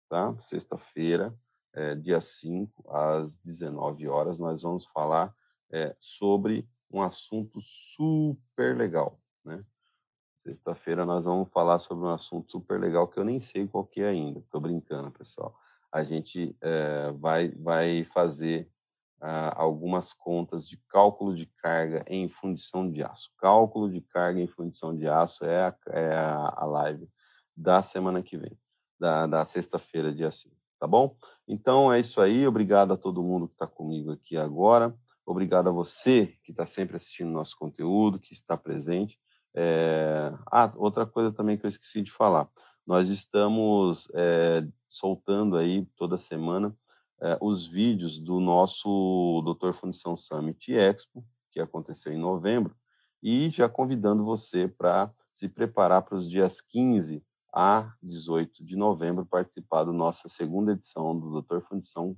tá? 0.10 0.36
Sexta-feira, 0.40 1.34
é, 1.74 1.96
dia 1.96 2.20
5, 2.20 2.90
às 2.90 3.38
19 3.38 4.08
horas, 4.08 4.38
nós 4.38 4.64
vamos 4.64 4.86
falar 4.88 5.34
é, 5.72 5.96
sobre 6.00 6.68
um 6.92 7.02
assunto 7.02 7.60
super 7.96 8.76
legal, 8.76 9.20
né? 9.46 9.64
Sexta-feira 10.40 11.06
nós 11.06 11.24
vamos 11.24 11.50
falar 11.50 11.80
sobre 11.80 12.06
um 12.06 12.12
assunto 12.12 12.52
super 12.52 12.80
legal 12.80 13.08
que 13.08 13.20
eu 13.20 13.26
nem 13.26 13.40
sei 13.40 13.66
qual 13.68 13.86
que 13.86 14.02
é 14.02 14.10
ainda. 14.10 14.40
Estou 14.40 14.60
brincando, 14.60 15.12
pessoal. 15.12 15.56
A 15.92 16.04
gente 16.04 16.56
é, 16.62 17.12
vai, 17.14 17.50
vai 17.50 18.06
fazer 18.06 18.70
ah, 19.22 19.54
algumas 19.56 20.14
contas 20.14 20.68
de 20.68 20.78
cálculo 20.90 21.36
de 21.36 21.46
carga 21.62 22.04
em 22.08 22.30
fundição 22.30 22.90
de 22.90 23.04
aço. 23.04 23.32
Cálculo 23.38 23.90
de 23.90 24.02
carga 24.02 24.40
em 24.40 24.48
fundição 24.48 24.96
de 24.96 25.08
aço 25.08 25.44
é 25.44 25.68
a, 25.68 25.76
é 25.88 26.16
a 26.16 26.66
live 26.66 27.08
da 27.56 27.82
semana 27.82 28.22
que 28.22 28.38
vem, 28.38 28.58
da, 29.00 29.26
da 29.26 29.46
sexta-feira, 29.46 30.14
dia 30.14 30.32
5, 30.32 30.56
tá 30.80 30.86
bom? 30.86 31.16
Então 31.48 31.92
é 31.92 32.00
isso 32.00 32.22
aí. 32.22 32.48
Obrigado 32.48 32.94
a 32.94 32.98
todo 32.98 33.24
mundo 33.24 33.48
que 33.48 33.54
está 33.54 33.66
comigo 33.66 34.12
aqui 34.12 34.38
agora. 34.38 34.96
Obrigado 35.26 35.68
a 35.68 35.72
você 35.72 36.34
que 36.44 36.52
está 36.52 36.66
sempre 36.66 36.98
assistindo 36.98 37.32
nosso 37.32 37.58
conteúdo, 37.58 38.20
que 38.20 38.34
está 38.34 38.56
presente. 38.56 39.20
É... 39.56 40.32
Ah, 40.52 40.72
outra 40.76 41.06
coisa 41.06 41.32
também 41.32 41.58
que 41.58 41.66
eu 41.66 41.70
esqueci 41.70 42.02
de 42.02 42.12
falar. 42.12 42.48
Nós 42.86 43.10
estamos 43.10 44.08
é, 44.14 44.66
soltando 44.88 45.58
aí 45.58 45.86
toda 45.98 46.18
semana 46.18 46.74
é, 47.20 47.38
os 47.42 47.68
vídeos 47.68 48.20
do 48.20 48.40
nosso 48.40 49.42
Doutor 49.44 49.74
Fundição 49.74 50.16
Summit 50.16 50.72
Expo, 50.74 51.26
que 51.52 51.60
aconteceu 51.60 52.12
em 52.14 52.18
novembro, 52.18 52.76
e 53.22 53.50
já 53.50 53.68
convidando 53.68 54.24
você 54.24 54.68
para 54.68 55.12
se 55.34 55.50
preparar 55.50 56.04
para 56.04 56.16
os 56.16 56.30
dias 56.30 56.62
15 56.62 57.24
a 57.52 57.92
18 58.04 58.64
de 58.64 58.76
novembro 58.76 59.26
participar 59.26 59.84
da 59.84 59.92
nossa 59.92 60.30
segunda 60.30 60.74
edição 60.74 61.18
do 61.18 61.32
Doutor 61.32 61.62
Fundição 61.62 62.16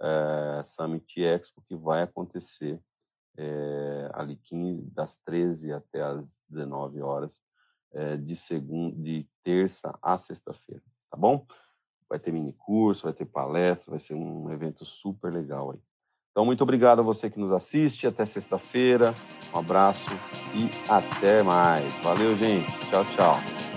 é, 0.00 0.62
Summit 0.64 1.20
Expo, 1.20 1.62
que 1.68 1.76
vai 1.76 2.02
acontecer 2.02 2.80
é, 3.36 4.10
ali 4.14 4.36
15, 4.36 4.90
das 4.90 5.16
13 5.18 5.72
até 5.72 6.02
as 6.02 6.38
19 6.48 7.02
horas, 7.02 7.42
de, 8.22 8.36
segunda, 8.36 8.96
de 9.02 9.28
terça 9.42 9.98
a 10.00 10.16
sexta-feira, 10.16 10.80
tá 11.10 11.16
bom? 11.16 11.44
Vai 12.10 12.18
ter 12.18 12.32
mini 12.32 12.52
curso, 12.52 13.04
vai 13.04 13.12
ter 13.12 13.24
palestra, 13.24 13.90
vai 13.90 14.00
ser 14.00 14.14
um 14.14 14.50
evento 14.50 14.84
super 14.84 15.32
legal 15.32 15.70
aí. 15.70 15.78
Então, 16.32 16.44
muito 16.44 16.62
obrigado 16.62 17.00
a 17.00 17.02
você 17.02 17.30
que 17.30 17.40
nos 17.40 17.52
assiste. 17.52 18.06
Até 18.06 18.26
sexta-feira. 18.26 19.14
Um 19.54 19.58
abraço 19.58 20.10
e 20.54 20.70
até 20.90 21.42
mais. 21.42 21.92
Valeu, 22.02 22.36
gente. 22.36 22.70
Tchau, 22.90 23.04
tchau. 23.16 23.69